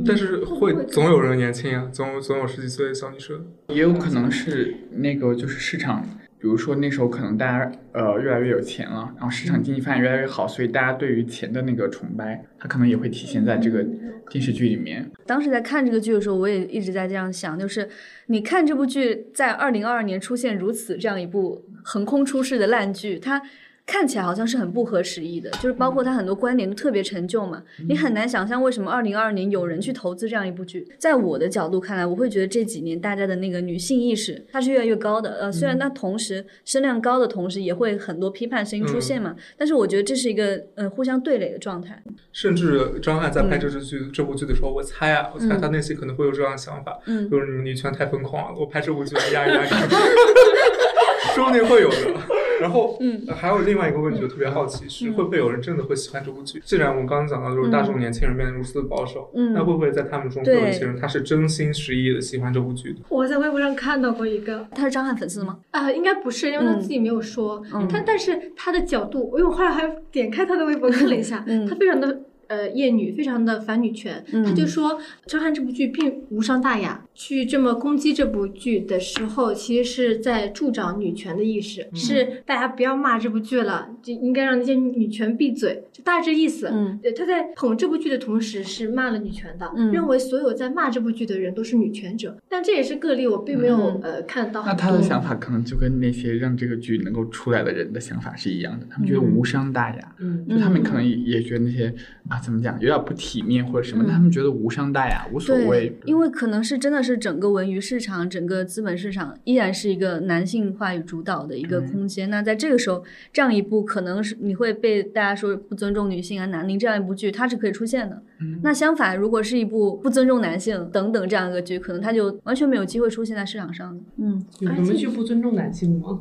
[0.06, 6.04] 但是会总有人年轻啊，总总有十几岁的小女生，也有可能是那个就是市场，
[6.40, 13.84] 比如说那时候可能大家呃越来越有钱了，然后市场经济发展越来越好，所以大家对于钱的那个崇拜，它可能也会体现在这个
[14.30, 15.10] 电视剧里面。
[15.26, 17.90] 当时在看这个剧的时候，我也一直在这样想，就是
[18.28, 23.42] 你看这部剧在二零二二年出现如此这样一部横空出世的烂剧，它。
[23.90, 30.88] 看起来好像是很不合时宜的，就是包括他很多观点都特别陈旧嘛，你很难想象为什么二零二二年有人去投资这样一部剧。
[31.00, 42.00] 在我的角度看来，我会觉得这几年大家的那个女性意识它是越来越高的，呃，虽然它同时声量高的同时也会很多批判声音出现嘛，但是我觉得这是一个呃互相对垒的状态。
[42.32, 47.00] 甚至张翰在拍这支剧这部剧的时候，我猜啊，我猜他内心可能会有这样的想法，
[47.32, 49.70] 就是女权太疯狂了，我拍这部剧压一压你，
[51.34, 52.39] 说不定会有的。
[52.60, 56.62] 然后，嗯，还有另外一个问题，我特别好奇，是会不会有人真的会喜欢这部剧？
[56.66, 63.00] 既然我们刚刚讲到，就是大众年轻人变得如此的保守，嗯，那会不会在他们中有一些人，他是真心实意的喜欢这部剧的？
[63.10, 65.60] 我在微博上看到过一个，他是张翰粉丝吗？
[65.72, 67.64] 啊，应该不是，因为他自己没有说。
[67.90, 72.22] 他但是他的角度，因为我后来还点开他的微博看了一下， 他非常的。
[72.50, 86.70] 呃，厌女非常的反女权，他就说张翰这部剧并无伤大雅，去这么攻击这部剧的时候，其实是在助长女权的意识，是大家不要骂这部剧了，就应该让那些女权闭嘴，就大致意思。
[86.72, 94.66] 嗯，他在捧这部剧的同时是骂了女权的，认为所有在骂这部剧的人都是女权者，但这也是个例，我并没有呃看到。
[94.66, 101.94] 那他的想法可能就跟那些让这个剧能够出来的人的想法是一样的，他们觉得无伤大雅，嗯，就他们可能也觉得那些
[102.30, 102.40] 啊。
[102.40, 102.80] 怎么讲？
[102.80, 105.94] 有点不体面或者什么，他们觉得无伤大雅，无所谓。
[106.06, 112.30] 因为可能是真的是整个文娱市场、整个资本市场依然是一个男性话语主导的一个空间。
[112.30, 118.22] 那在这个时候，这样一部可能是你会被大家说不尊重女性啊、男凝这样一部剧，它是可以出现的。
[118.62, 124.00] 那相反，如果是一部不尊重男性等等这样一个剧，可能它就完全没有机会出现在市场上。
[124.18, 126.20] 嗯，有什么剧不尊重男性吗？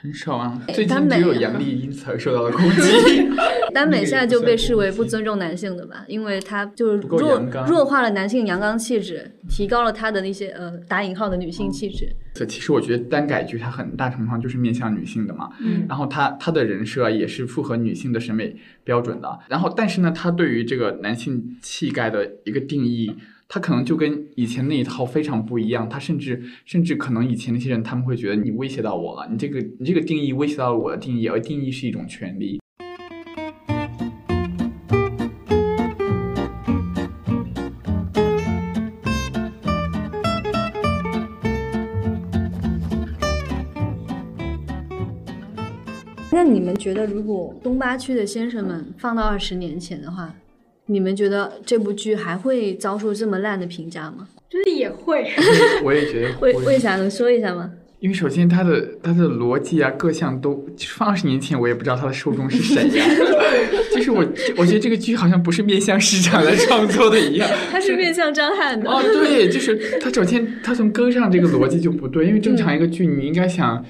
[0.00, 3.28] 很少啊，最近只有杨笠因此而受到了攻击。
[3.74, 12.08] 耽美 现在就被视为不尊重男性的吧，因为他就是弱弱化了男性阳刚气质，提高了他的那些呃打引号的女性气质。
[12.32, 23.14] 这其实我觉得耽改剧它很大程度上就是面向女性的嘛，嗯，然后他他的人设也是符合女性的审美标准的，然后但是呢，他对于这个男性气概的一个定义。
[23.52, 32.60] 他可能就跟以前那一套非常不一样，他甚至甚至可能以前那些人他们会觉得你威胁到我了，你这个你这个定义威胁到了我的定义，而定义是一种权利。
[46.30, 50.32] 那你们觉得，如果东八区的先生们放到二十年前的话？
[50.90, 54.26] 你们觉得这部剧还会遭受这么烂的评价吗？
[54.48, 55.30] 就是也会，
[55.84, 56.32] 我也觉得。
[56.38, 57.70] 会为啥能说一下吗？
[58.00, 63.04] 因为首先它的它的逻辑啊，各项都放二十年前我也不知道它的受众是谁呀。
[63.94, 64.26] 就是我
[64.56, 67.48] 我觉得这个剧好像不是面向市场来创作的一样。
[67.70, 68.90] 它是面向张翰的。
[68.90, 73.84] 哦，对，就是它首先它从根上这个逻辑就不对，因为正常一个剧你应该想。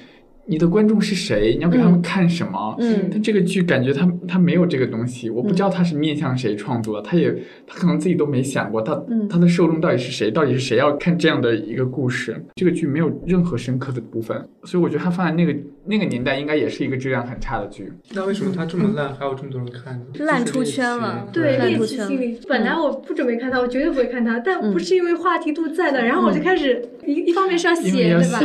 [0.45, 1.55] 你的观众是谁？
[1.55, 2.75] 你要给他们看什么？
[2.79, 7.31] 嗯，但这个剧感觉他他没有这个东西，我不知道他是面向谁创作的，他也
[7.65, 10.31] 他可能自己都没想过，他他的受众到底是谁？
[10.31, 12.43] 到底是谁要看这样的一个故事？
[12.55, 17.91] 这个剧没有任何深刻的部分，所以我觉得他放在那个那个年代，应该也是一个质量很差的剧。
[18.13, 20.05] 那为什么他这么烂，还有这么多人看呢？
[20.19, 22.39] 烂出圈了，对，猎奇心理。
[22.47, 28.39] 本来我不准备看他，我绝对不会看他，但不是因为话题度在那，然后我就开始一一方面是要写，对吧？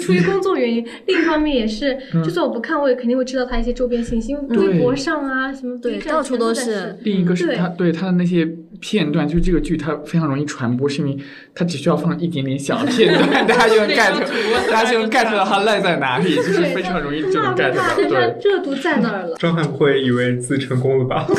[0.00, 1.96] 出于工作原因，另一方面也是。
[2.24, 6.96] 就算我不看，我也肯定会知道他一些周边信息，微博上啊什么，对，到处都是。
[7.02, 8.48] 另一个是他对他的那些
[8.80, 11.16] 片段，就是这个剧它非常容易传播，是因为
[11.54, 17.82] 它只需要放一点点小的片段， 大家就能 get，大家就能 get 到它赖在哪里，就是非常容易就能 get 到。
[17.96, 19.36] 对，热度在那儿了。
[19.38, 21.26] 张翰不会以为自己成功了吧？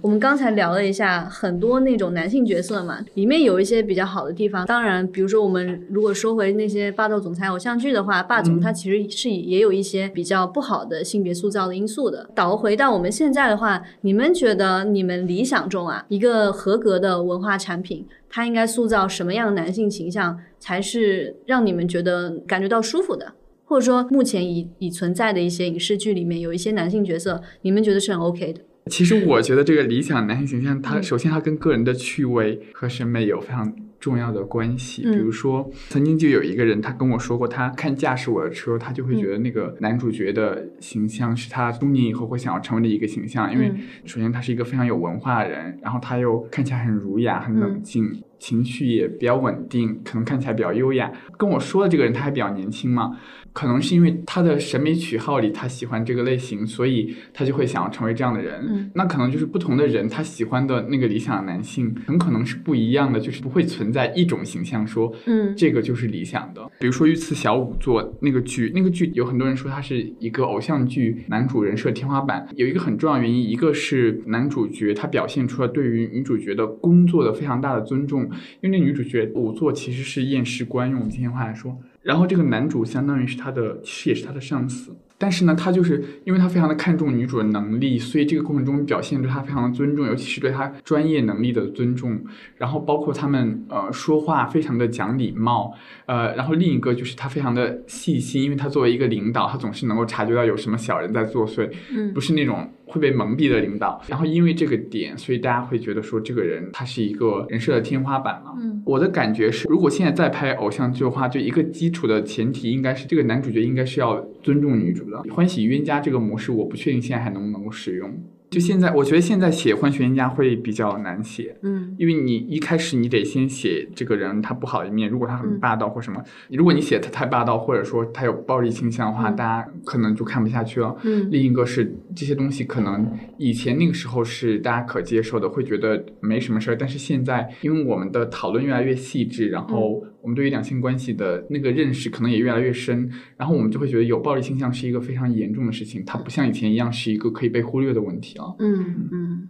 [0.00, 4.64] 我们刚才聊了一下很多那种男性角色嘛，里面有一些比较好的地方。
[4.64, 12.30] 当然，比如说我们如果说回那些霸道总裁偶像剧的话，霸总他其实是也有一些比较不好的性别塑造的因素的。
[12.32, 23.34] 倒回到我们现在的话，你们觉得你们理想中啊，一个合格的文化产品，它应该塑造什么样的男性形象才是让你们觉得感觉到舒服的？
[23.64, 28.62] 或者说，目前已已存在的一些影视剧里面有一些男性角色，你们觉得是很 OK 的？
[28.86, 33.70] 其实我觉得这个理想男性形象，它首先它跟个人的趣味和审美有非常
[34.00, 35.02] 重要的关系。
[35.02, 43.52] 比如说，曾经就有一个人，他跟我说过，他看《驾驶我的车》，他就会觉得那个男主角的形象是他中年以后会想要成为的一个形象。
[43.52, 43.72] 因为
[44.04, 51.10] 首先他是一个非常有文化的人，然后他又看起来很儒雅、很冷静，情绪也比较稳定，可能看起来比较优雅。
[51.36, 53.18] 跟我说的这个人他还比较年轻嘛。
[53.54, 58.88] 可能是因为他的审美取好里，他喜欢这个类型，所以他就会想要成为这样的人。
[58.94, 66.70] 那可能就是不同的人，他喜欢的那个理想男性，很可能是不一样的，就是不会存在一种形象说，嗯，这个就是理想的。
[66.78, 78.27] 比如说《御赐小仵作》那个剧，那个剧有很多人说它是一个偶像剧男主人设天花板，有一个很重要原因，一个是男主角他表现出了对于女主角的工作的非常大的尊重，
[78.60, 81.76] 因为那女主角仵作其实是验尸官，用我们今天话来说。
[82.02, 84.96] 然后这个男主相当于是他的，其实也是他的上司。
[85.18, 92.18] 但是呢，他就是因为他非常的看重女主的能力，所以这个过程中表现对他非常的尊重，尤其是对他专业能力的尊重。
[92.56, 95.74] 然后包括他们呃说话非常的讲礼貌，
[96.06, 104.00] 呃，然后另一个就是他非常的细心，因为他作为一个领导，他总是能够察觉到有什么小人在作祟，嗯，不是那种会被蒙蔽的领导。
[104.06, 108.52] 然后因为这个点，所以大家会觉得说这个人他是一个人设的天花板嘛。
[108.56, 115.22] 嗯，我的感觉是，如果现在再拍偶像剧的话，就一个基础的前提应该是这个男主角应该是要尊重女主的。
[115.34, 118.10] 欢喜冤家这个模式，我不确定现在还能不能够使用。
[118.48, 130.96] 就现在，我觉得现在写欢喜冤家会比较难写，嗯，因为你一开始你得先写这个人他不好的一面，如果他很霸道或什么，如果你写他太霸道，或者说他有暴力倾向的话，大家可能就看不下去了。
[131.02, 140.02] 嗯，另一个是这些东西可能以前那个时候是大家可接受的，会觉得没什么事儿，但是现在因为我们的讨论越来越细致，然后。
[140.28, 148.44] 我们对于两性关系的那个认识可能也越来越深，然后我们就会觉得有暴力倾向是一个非常严重的事情，它不像以前一样是一个可以被忽略的问题啊。
[148.58, 149.48] 嗯嗯。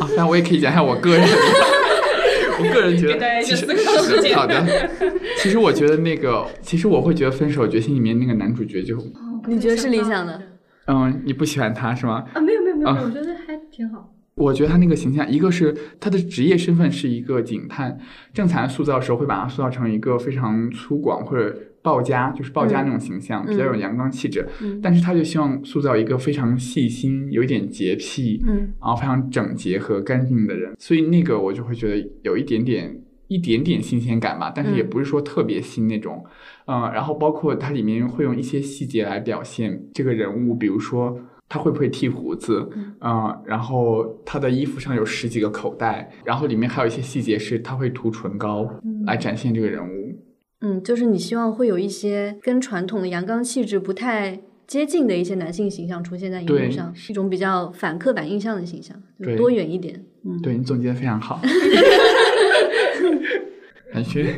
[0.00, 1.22] 啊，那我也可以讲一下我个人，
[2.58, 3.64] 我个人觉得其实
[4.34, 4.90] 好的。
[5.36, 8.98] 其实我觉得那个，其实我会觉得《分手决心》里面那个男主角就，
[9.46, 10.42] 你觉得是理想的？
[10.86, 12.24] 嗯，你不喜欢他是吗？
[12.34, 14.12] 啊，没有没有没有，我觉得还挺好。
[14.34, 17.98] 我觉得他那个形象，一个是他的职业身份是一个警探，
[18.32, 24.48] 正常塑造的时候会把他塑造成一个非常粗犷或者暴家，就是暴家那种形象，比较有阳刚气质。
[24.82, 30.74] 但是他就希望塑造一个非常细心、有一点洁癖，嗯，然后非常整洁和干净的人。
[30.78, 36.24] 所以那个我就会觉得有一点点、一点点新鲜感吧，但是也不是说特别新那种。
[36.64, 41.20] 嗯，然后包括它里面会用一些细节来表现这个人物，比如说。
[41.52, 42.66] 他会不会剃胡子？
[43.02, 48.66] 嗯，然后他的衣服上有十几个口袋，然后里面还有一些细节是他会涂唇膏
[49.04, 50.18] 来展现这个人物。
[50.62, 58.96] 嗯，就是你希望会有一些跟传统的阳刚气质不太接近的一些男性形象出现在荧幕上，一种比较反刻板印象的形象，
[59.36, 60.02] 多元一点。
[60.24, 61.38] 嗯，对你总结的非常好。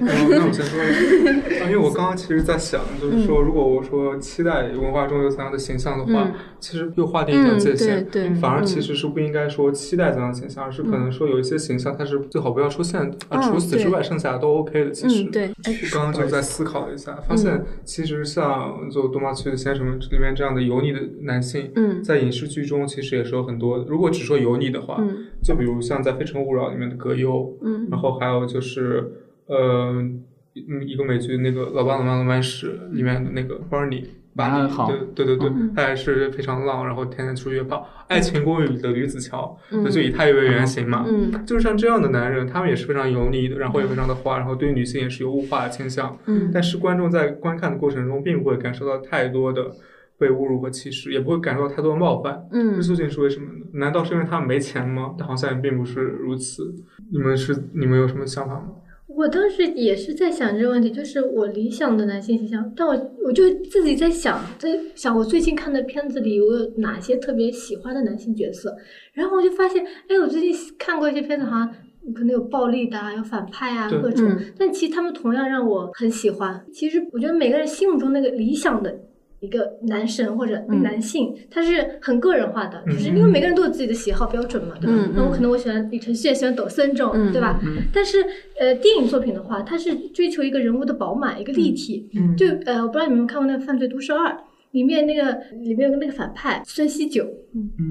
[0.00, 8.06] 那我先说，因为我刚刚其实在想，就是说，如果我说期待文化中有怎样的形象的话，其实又划定一条界限，
[8.36, 14.90] 反而其实是不应该说期待怎样的形象，而是可能说有一些形象它是最好不要出现，啊，除此之外剩下都 OK 的。
[14.90, 15.50] 其实，对，
[15.92, 21.70] 刚刚就在思考了一下，发现其实像就《东妈去的先生们》里面这样的油腻的男性，
[22.02, 23.84] 在影视剧中其实也是有很多。
[23.88, 25.02] 如果只说油腻的话，
[25.42, 29.20] 就比如像在《非诚勿扰》里面的葛优，嗯，然后还有就是。
[29.46, 34.04] 呃，嗯一个美剧那个《老爸老妈浪漫史》里面的那个 Barney。
[34.36, 34.68] 巴黎，
[35.14, 37.86] 对对对对，他也是非常浪，然后天天出去约炮。
[38.08, 41.04] 爱情公寓里的吕子乔，那就以他为原型嘛。
[41.06, 46.18] 嗯，就是像这样的男人，他们也是非常油腻的，然后也非常的花，然后对女性也是有物化的倾向。
[46.26, 49.70] 嗯，但是观众在观看的过程中，并不会感受到太多的
[50.18, 52.44] 被侮辱和歧视，也不会感受到太多的冒犯。
[52.50, 53.66] 嗯，这究竟是为什么呢？
[53.74, 55.14] 难道是因为他们没钱吗？
[55.20, 56.74] 好像也并不是如此。
[57.12, 58.66] 你们是你们有什么想法吗？
[59.06, 62.92] 我当时也是在想这个问题，就是我理想的男性形象，但我
[63.24, 68.74] 我就自己在想，在想我最近看的片子里我有哪些特别喜欢的男性角色，
[69.12, 71.68] 然后我就发现，哎，我最近看过一些片子，好像
[72.14, 76.64] 可能有暴力的，有反派啊，各种，但其实他们同样让我很喜欢。
[76.72, 79.00] 其实我觉得每个人心目中那个理想的。
[79.44, 85.10] 一个男神或者男性，他是很个人化的，就是因为每个人都有自己的喜好标准嘛，对吧？
[85.14, 87.60] 那我可能我喜欢李承铉，喜欢抖森这种，对吧？
[87.92, 88.24] 但是
[88.58, 92.08] 呃，电影作品的话，它是追求一个人物的饱满，一个立体。
[92.36, 94.30] 就呃，我不知道你们看过那个《犯罪都市二》，
[94.70, 97.26] 里面那个里面有个那个反派孙锡九，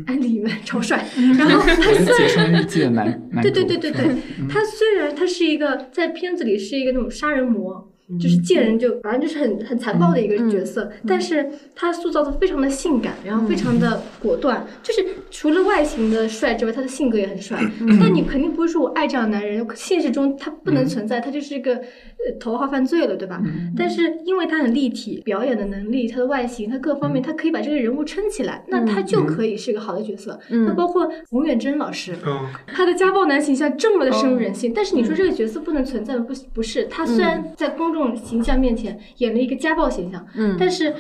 [0.08, 1.06] 安里面超帅，
[1.38, 2.66] 然后他虽然
[3.42, 4.06] 对对对对对，
[4.50, 7.90] 他虽然他是一个在片子里是一个那种杀人魔。
[8.20, 17.60] 就是见人就反正就是很很残暴的一个角色，但是他塑造的非常的性感，然后非常的果断，就是除了外形的帅之外，他的性格也很帅。
[18.00, 21.82] 但你肯定不会说我爱这样的男人，现实中他不能存在，他就是一个呃
[22.40, 23.42] 头号犯罪了，对吧？
[23.76, 30.40] 但是因为他很立体，表演的能力，他的外形，他各方面，他可以把这个人物撑起来，那他就可以是一个好的角色。
[30.50, 32.16] 那包括冯远征老师，
[32.68, 36.26] 他的家暴男形象这么的深入人心，但是你说这个角色不能存在吗？
[36.28, 38.14] 不不是，他虽然在公众。
[38.24, 40.94] 形象面前演了一个家暴形象，嗯，但是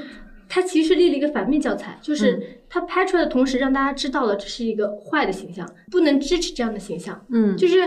[0.49, 7.77] 他其实立了一个反面教材，就是他拍出来的同时让大家知道了这是一个坏的形象，不能支持这样的形象，嗯，就是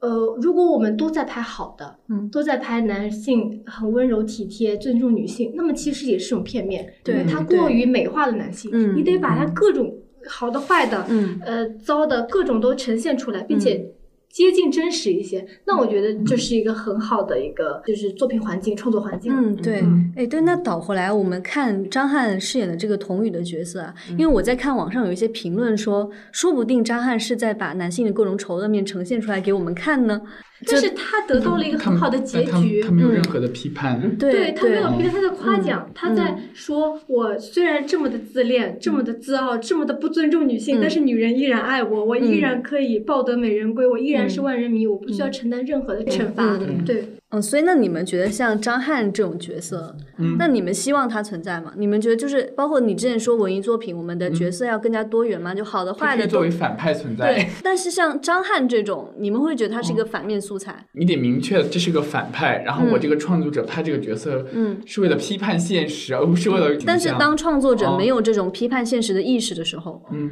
[0.00, 9.94] 呃，如果我们都在拍好的，嗯，都在拍男性很温柔体贴、尊重女性，那么其实也是种片面，对他过于美化了男性，嗯，你得把他各种
[10.26, 13.92] 好的、坏的，嗯，呃，糟的各种都呈现出来，并且。
[14.30, 19.32] 接近真实一些，那我觉得这是一个很好的一个就是作品环境、创作环境。
[19.34, 19.82] 嗯，对，
[20.14, 30.22] 哎，对，那倒回来我们看张翰饰演的这个童宇的角色啊，因为我在看网上有一些评论说，说不定张翰是在把男性的各种丑恶面呈现出来给我们看呢。
[30.66, 47.04] 就是他得到了一个很好的结局，他没有任何的批判，对他没有批判，他在夸奖，他在说，我虽然这么的自恋，这么的自傲，这么的不尊重女性，但是女人依然爱我，我依然可以抱得美人归，我依然是万人迷，我不需要承担任何的惩罚，对。
[47.32, 49.94] 嗯，所以那你们觉得像张翰这种角色，
[50.36, 51.72] 那你们希望他存在吗？
[51.76, 55.54] 你们觉得就是包括你之前说文艺作品，我们的角色要更加多元吗？
[55.54, 57.32] 就好的坏的作为反派存在。
[57.32, 60.84] 对，但是像张翰这种，你们会觉得他是一个反面素材？
[60.92, 66.76] 你得明确这是个反派，然后我这个创作者拍这个角色，嗯，是为了批判现实，而不是为了。
[66.84, 70.30] 但是当创作者没有这种批判现实的意识的时候，嗯。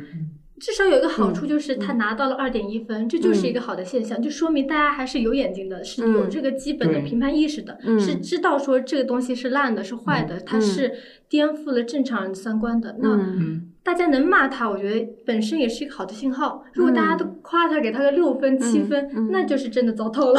[0.60, 10.92] 至少有一个好处就是他拿到了二点一分，这就是一个好的现象，就说明大家还是有眼睛的，是有这个基本的评判意识的，是知道说这个东西是烂的，是坏的，它是
[11.28, 12.96] 颠覆了正常人三观的。
[13.00, 13.16] 那
[13.88, 16.62] 大家能骂他，我觉得本身也是一个好的信号。
[16.74, 20.38] 如果大家都夸他，给他个六分、七分，那就是真的糟透了。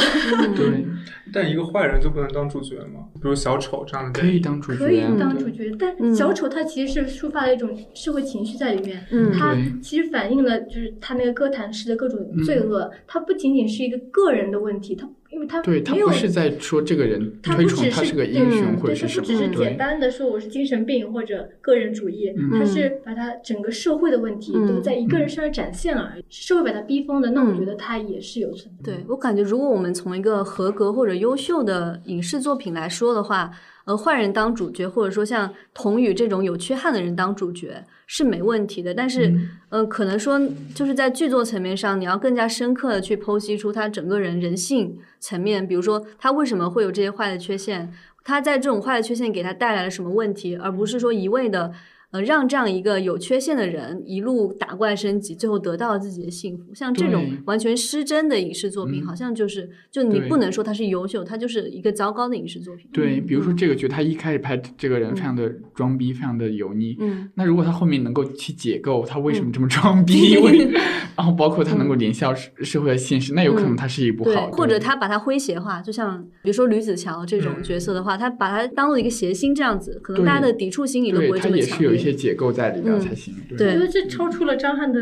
[0.55, 0.85] 对，
[1.33, 3.07] 但一个坏人就不能当主角吗？
[3.15, 5.75] 比如小丑这样的，可以当主角，可以当主角。
[5.79, 12.91] 但小丑他其实是抒发了一种社会情绪在里面，他其实反映了就是他那个哥谭市的各种罪恶。
[13.07, 15.09] 他不仅仅是一个个人的问题，他。
[15.49, 28.93] 他对他不是在说这个人推崇他是个英雄或者是什么，他不只是简单的说我是精神病或者个人主义，他是把他整个社会的问题都在一个人身上展现了，社会把他逼疯的，那我觉得他也是有存在。
[28.93, 33.51] 对我感觉，如果我们从一个合格或者优秀的影视作品来说的话。
[33.85, 39.31] 呃，坏人当主角，或者说像童宇这种有缺憾的人当主角是没问题的，但是，
[39.69, 40.41] 呃，可能说
[40.73, 47.93] 就是在剧作层面上，你要更加深刻的去剖析出他整个人人性层面，比如说他为什么会有这些坏的缺陷，
[48.23, 51.71] 他在这种坏的缺陷给他带来了什么问题，而不是说一味的。
[52.11, 56.73] 呃，让这样一个有缺陷的人一路打怪升级，最后得到了自己的幸福。
[56.73, 62.87] 像这种完全失真的影视作品，好像就是就你不能说它是优秀，它就是一个糟糕的影视作品。
[62.91, 66.95] 对，比如说这个剧，他一开始拍这个人非常的装逼，非常的油腻。
[66.99, 67.29] 嗯。
[67.35, 70.67] 那如果他后面能够去解构他为什么这么装逼，为
[71.15, 74.49] 然后包括他能够联系社社会的现实，那有可能他是一部好。
[74.51, 81.98] 或者他把他诙谐化，就像比如说吕子乔这种角色的话，他把他当做一个谐星这样子，可能大家的抵触心理都不会这么强。
[81.99, 83.35] 些结构在里边才行。
[83.57, 84.99] 对，我觉得这超出了张翰的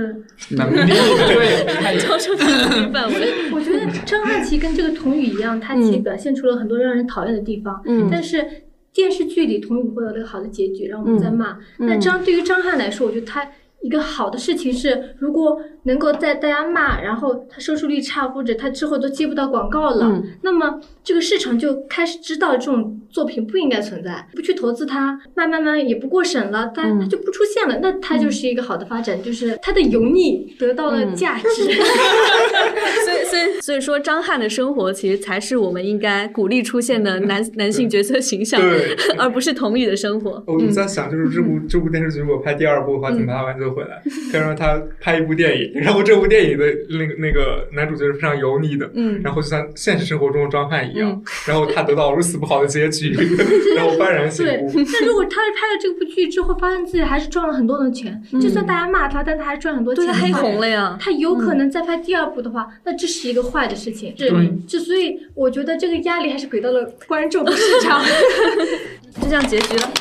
[0.49, 3.33] 能力，对，超出能力范围。
[3.53, 7.81] 我觉得张翰其实跟这个童宇一样，他其实表现出了很多让人讨厌的地方。
[7.85, 8.45] 嗯，但是
[8.91, 11.57] 电视剧里童宇获得了一个好的结局，然后我们在骂。
[11.77, 13.47] 那张对于张翰来说，我觉得他。
[13.81, 31.45] 一个好的事情是，如果能够在大家骂，然后他收视率差，或者他之后都接不到广告了，那么这个市场就开始知道这种作品不应该存在，不去投资它，慢慢慢也不过审了，它它就不出现了，那它就是一个好的发展，就是它的油腻得到了价值。
[33.05, 38.59] 所以所以所以说，张翰的生活其实才是我们应该鼓励出现的男男性角色形象，
[39.17, 40.43] 而不是童宇的生活。
[40.47, 43.77] 我在想，就是这部这部电视剧如果拍第二部的话，怎么拍完就。
[43.77, 44.01] 回来，
[44.31, 53.11] 可以让他拍一部电影，然后这部电影的那个那个男主角是非常油腻的，嗯，然后就像现实生活中的张翰一样，然后他得到如此不好的结局，
[53.77, 54.71] 然后幡然醒悟。
[54.73, 60.97] 但如果他是拍了这部剧之后，发现自己还是赚了很多的钱，就算大家骂他，但他还赚很多钱，黑红了呀。
[60.99, 64.11] 他有可能再拍第二部的话，那这是一个坏的事情。
[64.17, 64.31] 对，
[64.67, 68.03] 就所以我觉得这个压力还是给到了观众市场。
[69.21, 69.91] 就这样结局了，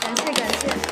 [0.00, 0.83] 感谢感谢。